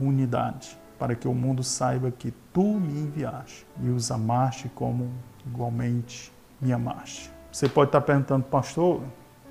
unidade, 0.00 0.78
para 0.98 1.14
que 1.14 1.26
o 1.26 1.34
mundo 1.34 1.62
saiba 1.62 2.10
que 2.10 2.32
tu 2.52 2.64
me 2.80 3.00
enviaste 3.00 3.66
e 3.82 3.88
os 3.88 4.10
amaste 4.10 4.68
como 4.74 5.10
igualmente 5.46 6.32
me 6.60 6.72
amaste. 6.72 7.30
Você 7.52 7.68
pode 7.68 7.88
estar 7.88 8.00
perguntando, 8.00 8.44
pastor, 8.44 9.02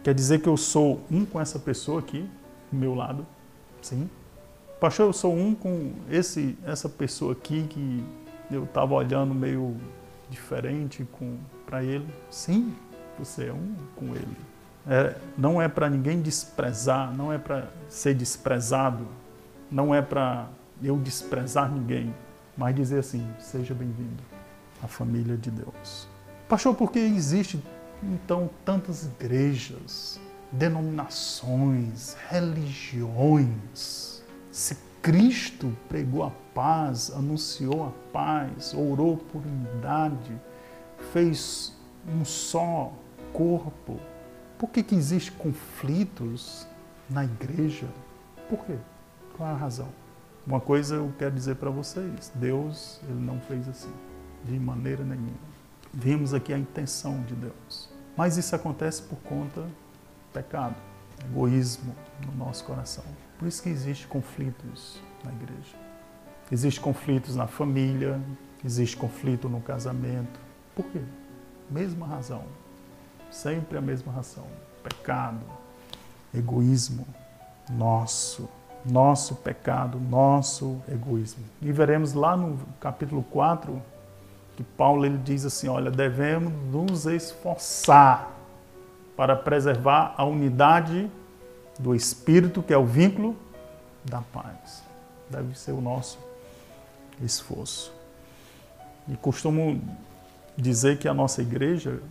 quer 0.03 0.13
dizer 0.13 0.41
que 0.41 0.49
eu 0.49 0.57
sou 0.57 1.01
um 1.09 1.25
com 1.25 1.39
essa 1.41 1.57
pessoa 1.57 1.99
aqui, 1.99 2.29
do 2.71 2.77
meu 2.77 2.93
lado? 2.93 3.25
Sim. 3.81 4.09
Pastor, 4.79 5.07
eu 5.07 5.13
sou 5.13 5.33
um 5.33 5.55
com 5.55 5.93
esse, 6.09 6.57
essa 6.65 6.89
pessoa 6.89 7.31
aqui 7.31 7.65
que 7.67 8.03
eu 8.51 8.65
estava 8.65 8.93
olhando 8.93 9.33
meio 9.33 9.75
diferente 10.29 11.07
para 11.65 11.83
ele? 11.83 12.07
Sim, 12.29 12.75
você 13.17 13.47
é 13.47 13.53
um 13.53 13.75
com 13.95 14.07
ele. 14.15 14.37
É, 14.87 15.15
não 15.37 15.61
é 15.61 15.67
para 15.67 15.89
ninguém 15.89 16.21
desprezar, 16.21 17.15
não 17.15 17.33
é 17.33 17.37
para 17.37 17.67
ser 17.89 18.13
desprezado, 18.13 19.07
não 19.71 19.93
é 19.95 20.01
para 20.01 20.47
eu 20.81 20.97
desprezar 20.97 21.71
ninguém, 21.71 22.13
mas 22.55 22.75
dizer 22.75 22.99
assim: 22.99 23.27
seja 23.39 23.73
bem-vindo 23.73 24.23
à 24.83 24.87
família 24.87 25.35
de 25.35 25.49
Deus. 25.49 26.07
Pastor, 26.47 26.75
por 26.75 26.91
que 26.91 26.99
existe 26.99 27.59
então 28.03 28.49
tantas 28.63 29.05
igrejas, 29.05 30.19
denominações, 30.51 32.15
religiões? 32.29 34.23
Se 34.51 34.77
Cristo 35.01 35.75
pregou 35.89 36.23
a 36.23 36.31
paz, 36.53 37.11
anunciou 37.11 37.87
a 37.87 37.91
paz, 38.13 38.73
orou 38.73 39.17
por 39.17 39.41
unidade, 39.41 40.31
fez 41.11 41.75
um 42.07 42.23
só 42.23 42.93
corpo, 43.33 43.99
por 44.57 44.69
que, 44.69 44.83
que 44.83 44.95
existem 44.95 45.33
conflitos 45.37 46.67
na 47.09 47.23
igreja? 47.23 47.87
Por 48.49 48.65
quê? 48.65 48.77
Qual 49.35 49.49
a 49.49 49.55
razão? 49.55 49.89
Uma 50.45 50.61
coisa 50.61 50.95
eu 50.95 51.13
quero 51.17 51.33
dizer 51.33 51.55
para 51.55 51.69
vocês: 51.69 52.31
Deus 52.35 52.99
ele 53.03 53.19
não 53.19 53.39
fez 53.41 53.67
assim, 53.67 53.93
de 54.43 54.59
maneira 54.59 55.03
nenhuma. 55.03 55.55
Vimos 55.93 56.33
aqui 56.33 56.53
a 56.53 56.57
intenção 56.57 57.21
de 57.23 57.33
Deus. 57.35 57.89
Mas 58.15 58.37
isso 58.37 58.55
acontece 58.55 59.01
por 59.01 59.17
conta 59.19 59.61
do 59.61 59.71
pecado, 60.33 60.75
egoísmo 61.29 61.95
no 62.25 62.45
nosso 62.45 62.63
coração. 62.63 63.03
Por 63.37 63.47
isso 63.47 63.61
que 63.61 63.69
existem 63.69 64.07
conflitos 64.07 65.01
na 65.23 65.31
igreja. 65.31 65.75
Existem 66.51 66.83
conflitos 66.83 67.35
na 67.35 67.47
família, 67.47 68.21
existe 68.63 68.95
conflito 68.95 69.49
no 69.49 69.59
casamento. 69.59 70.39
Por 70.75 70.85
quê? 70.85 71.01
Mesma 71.69 72.05
razão. 72.05 72.45
Sempre 73.31 73.77
a 73.77 73.81
mesma 73.81 74.11
razão. 74.11 74.45
Pecado, 74.83 75.41
egoísmo 76.33 77.05
nosso, 77.69 78.47
nosso 78.85 79.35
pecado, 79.35 79.99
nosso 79.99 80.81
egoísmo. 80.87 81.43
E 81.61 81.71
veremos 81.71 82.13
lá 82.13 82.35
no 82.37 82.59
capítulo 82.79 83.23
4 83.23 83.81
que 84.55 84.63
Paulo 84.63 85.05
ele 85.05 85.17
diz 85.17 85.45
assim, 85.45 85.67
olha, 85.67 85.91
devemos 85.91 86.53
nos 86.71 87.05
esforçar 87.05 88.31
para 89.15 89.35
preservar 89.35 90.13
a 90.17 90.23
unidade 90.23 91.09
do 91.77 91.93
espírito, 91.93 92.63
que 92.63 92.73
é 92.73 92.77
o 92.77 92.85
vínculo 92.85 93.35
da 94.03 94.21
paz. 94.21 94.81
Deve 95.29 95.57
ser 95.57 95.71
o 95.71 95.81
nosso 95.81 96.17
esforço. 97.21 97.91
E 99.09 99.15
costumo 99.17 99.81
dizer 100.55 100.97
que 100.97 101.07
a 101.07 101.13
nossa 101.13 101.41
igreja 101.41 102.01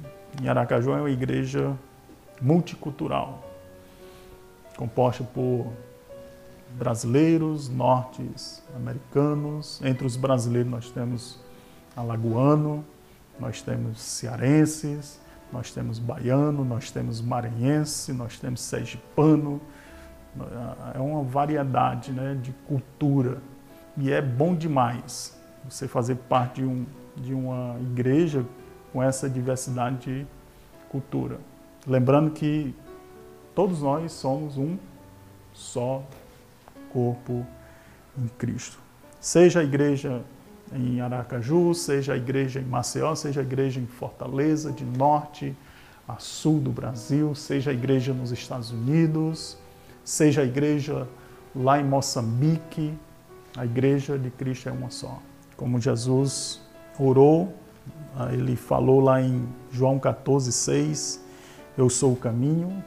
em 0.42 0.48
Aracaju 0.48 0.92
é 0.92 1.00
uma 1.00 1.10
igreja 1.10 1.76
multicultural, 2.40 3.44
composta 4.76 5.22
por 5.22 5.72
brasileiros, 6.76 7.68
nortes 7.68 8.62
americanos. 8.76 9.80
Entre 9.82 10.06
os 10.06 10.16
brasileiros 10.16 10.70
nós 10.70 10.90
temos 10.90 11.38
alagoano, 11.96 12.84
nós 13.38 13.62
temos 13.62 14.00
cearenses, 14.00 15.20
nós 15.52 15.70
temos 15.70 15.98
baiano, 15.98 16.64
nós 16.64 16.90
temos 16.90 17.20
maranhense, 17.20 18.12
nós 18.12 18.38
temos 18.38 18.60
sergipano. 18.60 19.60
É 20.94 20.98
uma 20.98 21.22
variedade 21.22 22.10
né, 22.12 22.36
de 22.42 22.52
cultura 22.66 23.40
e 23.96 24.10
é 24.10 24.20
bom 24.20 24.54
demais 24.54 25.38
você 25.64 25.86
fazer 25.86 26.16
parte 26.16 26.60
de, 26.60 26.66
um, 26.66 26.84
de 27.16 27.32
uma 27.32 27.76
igreja 27.80 28.44
com 28.94 29.02
essa 29.02 29.28
diversidade 29.28 29.98
de 29.98 30.26
cultura. 30.88 31.40
Lembrando 31.84 32.30
que 32.30 32.72
todos 33.52 33.82
nós 33.82 34.12
somos 34.12 34.56
um 34.56 34.78
só 35.52 36.00
corpo 36.92 37.44
em 38.16 38.28
Cristo. 38.38 38.78
Seja 39.20 39.58
a 39.58 39.64
igreja 39.64 40.22
em 40.72 41.00
Aracaju, 41.00 41.74
seja 41.74 42.12
a 42.12 42.16
igreja 42.16 42.60
em 42.60 42.64
Maceió, 42.64 43.16
seja 43.16 43.40
a 43.40 43.42
igreja 43.42 43.80
em 43.80 43.86
Fortaleza, 43.86 44.70
de 44.70 44.84
norte 44.84 45.56
a 46.06 46.16
sul 46.20 46.60
do 46.60 46.70
Brasil, 46.70 47.34
seja 47.34 47.72
a 47.72 47.74
igreja 47.74 48.14
nos 48.14 48.30
Estados 48.30 48.70
Unidos, 48.70 49.58
seja 50.04 50.42
a 50.42 50.44
igreja 50.44 51.08
lá 51.54 51.80
em 51.80 51.84
Moçambique, 51.84 52.94
a 53.56 53.64
igreja 53.64 54.16
de 54.16 54.30
Cristo 54.30 54.68
é 54.68 54.72
uma 54.72 54.90
só. 54.90 55.20
Como 55.56 55.80
Jesus 55.80 56.60
orou 56.96 57.63
ele 58.32 58.56
falou 58.56 59.00
lá 59.00 59.20
em 59.20 59.48
João 59.70 59.98
14, 59.98 60.52
6, 60.52 61.24
eu 61.76 61.90
sou 61.90 62.12
o 62.12 62.16
caminho, 62.16 62.82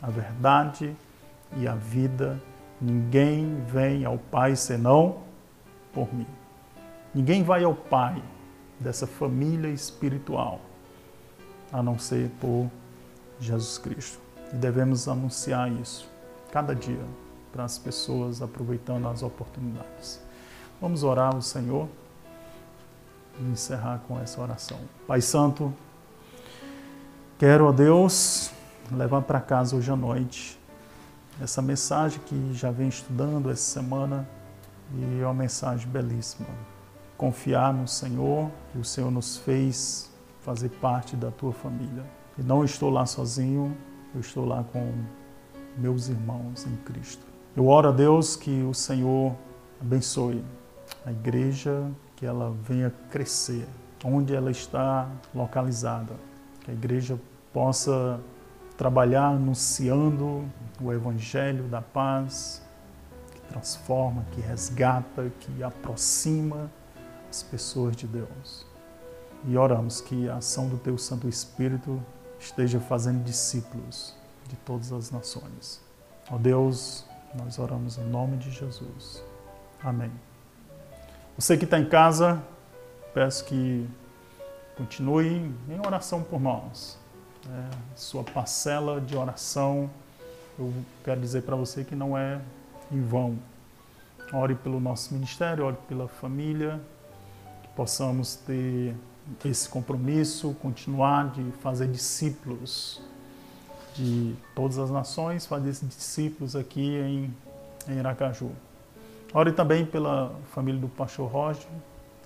a 0.00 0.08
verdade 0.08 0.96
e 1.56 1.68
a 1.68 1.74
vida. 1.74 2.40
Ninguém 2.80 3.62
vem 3.66 4.04
ao 4.04 4.16
Pai 4.16 4.56
senão 4.56 5.18
por 5.92 6.12
mim. 6.14 6.26
Ninguém 7.14 7.42
vai 7.42 7.64
ao 7.64 7.74
Pai 7.74 8.22
dessa 8.78 9.06
família 9.06 9.68
espiritual 9.68 10.60
a 11.70 11.82
não 11.82 11.98
ser 11.98 12.30
por 12.40 12.70
Jesus 13.38 13.76
Cristo. 13.78 14.18
E 14.52 14.56
devemos 14.56 15.06
anunciar 15.06 15.70
isso 15.70 16.08
cada 16.50 16.74
dia 16.74 17.04
para 17.52 17.64
as 17.64 17.78
pessoas 17.78 18.40
aproveitando 18.40 19.06
as 19.06 19.22
oportunidades. 19.22 20.20
Vamos 20.80 21.02
orar 21.02 21.34
ao 21.34 21.42
Senhor 21.42 21.88
e 23.38 23.42
encerrar 23.44 24.00
com 24.06 24.18
essa 24.18 24.40
oração. 24.40 24.78
Pai 25.06 25.20
Santo, 25.20 25.72
quero, 27.38 27.66
ó 27.66 27.72
Deus, 27.72 28.50
levar 28.90 29.22
para 29.22 29.40
casa 29.40 29.76
hoje 29.76 29.90
à 29.90 29.96
noite 29.96 30.58
essa 31.40 31.62
mensagem 31.62 32.20
que 32.26 32.52
já 32.52 32.70
vem 32.70 32.88
estudando 32.88 33.50
essa 33.50 33.80
semana 33.80 34.28
e 34.94 35.20
é 35.20 35.24
uma 35.24 35.34
mensagem 35.34 35.88
belíssima. 35.88 36.48
Confiar 37.16 37.72
no 37.72 37.86
Senhor, 37.86 38.50
que 38.72 38.78
o 38.78 38.84
Senhor 38.84 39.10
nos 39.10 39.38
fez 39.38 40.10
fazer 40.40 40.68
parte 40.68 41.16
da 41.16 41.30
tua 41.30 41.52
família. 41.52 42.04
E 42.38 42.42
não 42.42 42.64
estou 42.64 42.90
lá 42.90 43.06
sozinho, 43.06 43.76
eu 44.14 44.20
estou 44.20 44.44
lá 44.44 44.64
com 44.72 44.92
meus 45.76 46.08
irmãos 46.08 46.66
em 46.66 46.76
Cristo. 46.76 47.24
Eu 47.56 47.66
oro 47.68 47.88
a 47.88 47.92
Deus 47.92 48.36
que 48.36 48.62
o 48.62 48.74
Senhor 48.74 49.34
abençoe 49.80 50.44
a 51.04 51.10
igreja 51.10 51.90
que 52.20 52.26
ela 52.26 52.54
venha 52.62 52.92
crescer, 53.10 53.66
onde 54.04 54.36
ela 54.36 54.50
está 54.50 55.08
localizada, 55.34 56.12
que 56.60 56.70
a 56.70 56.74
igreja 56.74 57.18
possa 57.50 58.20
trabalhar 58.76 59.28
anunciando 59.28 60.44
o 60.82 60.92
evangelho 60.92 61.64
da 61.64 61.80
paz, 61.80 62.62
que 63.32 63.40
transforma, 63.48 64.22
que 64.32 64.40
resgata, 64.42 65.32
que 65.40 65.62
aproxima 65.62 66.70
as 67.30 67.42
pessoas 67.42 67.96
de 67.96 68.06
Deus. 68.06 68.66
E 69.46 69.56
oramos 69.56 70.02
que 70.02 70.28
a 70.28 70.36
ação 70.36 70.68
do 70.68 70.76
teu 70.76 70.98
Santo 70.98 71.26
Espírito 71.26 72.02
esteja 72.38 72.78
fazendo 72.80 73.24
discípulos 73.24 74.14
de 74.46 74.56
todas 74.56 74.92
as 74.92 75.10
nações. 75.10 75.80
Ó 76.30 76.36
Deus, 76.36 77.06
nós 77.34 77.58
oramos 77.58 77.96
em 77.96 78.04
nome 78.04 78.36
de 78.36 78.50
Jesus. 78.50 79.24
Amém. 79.82 80.12
Você 81.40 81.56
que 81.56 81.64
está 81.64 81.78
em 81.78 81.86
casa, 81.86 82.38
peço 83.14 83.46
que 83.46 83.88
continue 84.76 85.50
em 85.70 85.86
oração 85.86 86.22
por 86.22 86.38
nós. 86.38 86.98
É, 87.46 87.70
sua 87.96 88.22
parcela 88.22 89.00
de 89.00 89.16
oração, 89.16 89.88
eu 90.58 90.70
quero 91.02 91.18
dizer 91.18 91.40
para 91.44 91.56
você 91.56 91.82
que 91.82 91.96
não 91.96 92.16
é 92.16 92.42
em 92.92 93.00
vão. 93.00 93.38
Ore 94.34 94.54
pelo 94.54 94.78
nosso 94.78 95.14
ministério, 95.14 95.64
ore 95.64 95.78
pela 95.88 96.08
família, 96.08 96.78
possamos 97.74 98.34
ter 98.34 98.94
esse 99.42 99.66
compromisso, 99.66 100.54
continuar 100.60 101.30
de 101.30 101.52
fazer 101.62 101.88
discípulos 101.88 103.00
de 103.94 104.36
todas 104.54 104.76
as 104.76 104.90
nações, 104.90 105.46
fazer 105.46 105.72
discípulos 105.86 106.54
aqui 106.54 106.98
em, 106.98 107.34
em 107.88 107.96
Iracaju. 107.96 108.52
Ore 109.32 109.52
também 109.52 109.86
pela 109.86 110.34
família 110.52 110.80
do 110.80 110.88
pastor 110.88 111.30
Roger, 111.30 111.68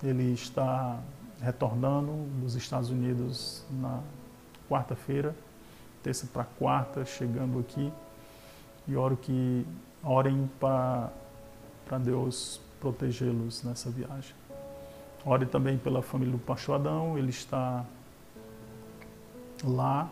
ele 0.03 0.33
está 0.33 0.99
retornando 1.39 2.11
dos 2.41 2.55
Estados 2.55 2.89
Unidos 2.89 3.63
na 3.69 3.99
quarta-feira, 4.67 5.35
terça 6.01 6.25
para 6.25 6.43
quarta, 6.43 7.05
chegando 7.05 7.59
aqui. 7.59 7.93
E 8.87 8.95
oro 8.95 9.15
que 9.17 9.65
orem 10.03 10.49
para 10.59 11.11
Deus 12.03 12.59
protegê-los 12.79 13.63
nessa 13.63 13.91
viagem. 13.91 14.35
Ore 15.23 15.45
também 15.45 15.77
pela 15.77 16.01
família 16.01 16.31
do 16.31 16.39
pastor 16.39 16.75
Adão, 16.75 17.19
ele 17.19 17.29
está 17.29 17.85
lá 19.63 20.09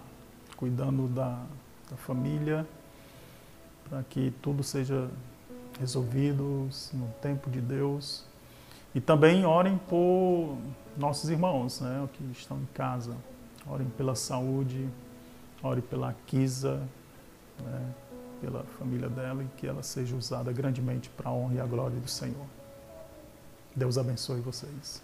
cuidando 0.57 1.07
da, 1.07 1.43
da 1.89 1.97
família, 1.97 2.67
para 3.89 4.03
que 4.03 4.31
tudo 4.43 4.63
seja 4.63 5.09
resolvido 5.79 6.69
no 6.93 7.07
tempo 7.21 7.49
de 7.49 7.61
Deus. 7.61 8.25
E 8.95 9.01
também 9.01 9.45
orem 9.45 9.77
por 9.77 10.57
nossos 10.97 11.29
irmãos, 11.29 11.81
né, 11.81 12.07
que 12.13 12.23
estão 12.31 12.57
em 12.57 12.67
casa. 12.73 13.15
Orem 13.65 13.87
pela 13.89 14.15
saúde, 14.15 14.87
orem 15.61 15.81
pela 15.81 16.13
Kisa, 16.27 16.81
né, 17.63 17.93
pela 18.41 18.63
família 18.77 19.09
dela 19.09 19.43
e 19.43 19.47
que 19.57 19.65
ela 19.65 19.81
seja 19.81 20.15
usada 20.15 20.51
grandemente 20.51 21.09
para 21.09 21.29
a 21.29 21.33
honra 21.33 21.55
e 21.55 21.59
a 21.59 21.65
glória 21.65 21.97
do 21.99 22.09
Senhor. 22.09 22.45
Deus 23.75 23.97
abençoe 23.97 24.41
vocês. 24.41 25.01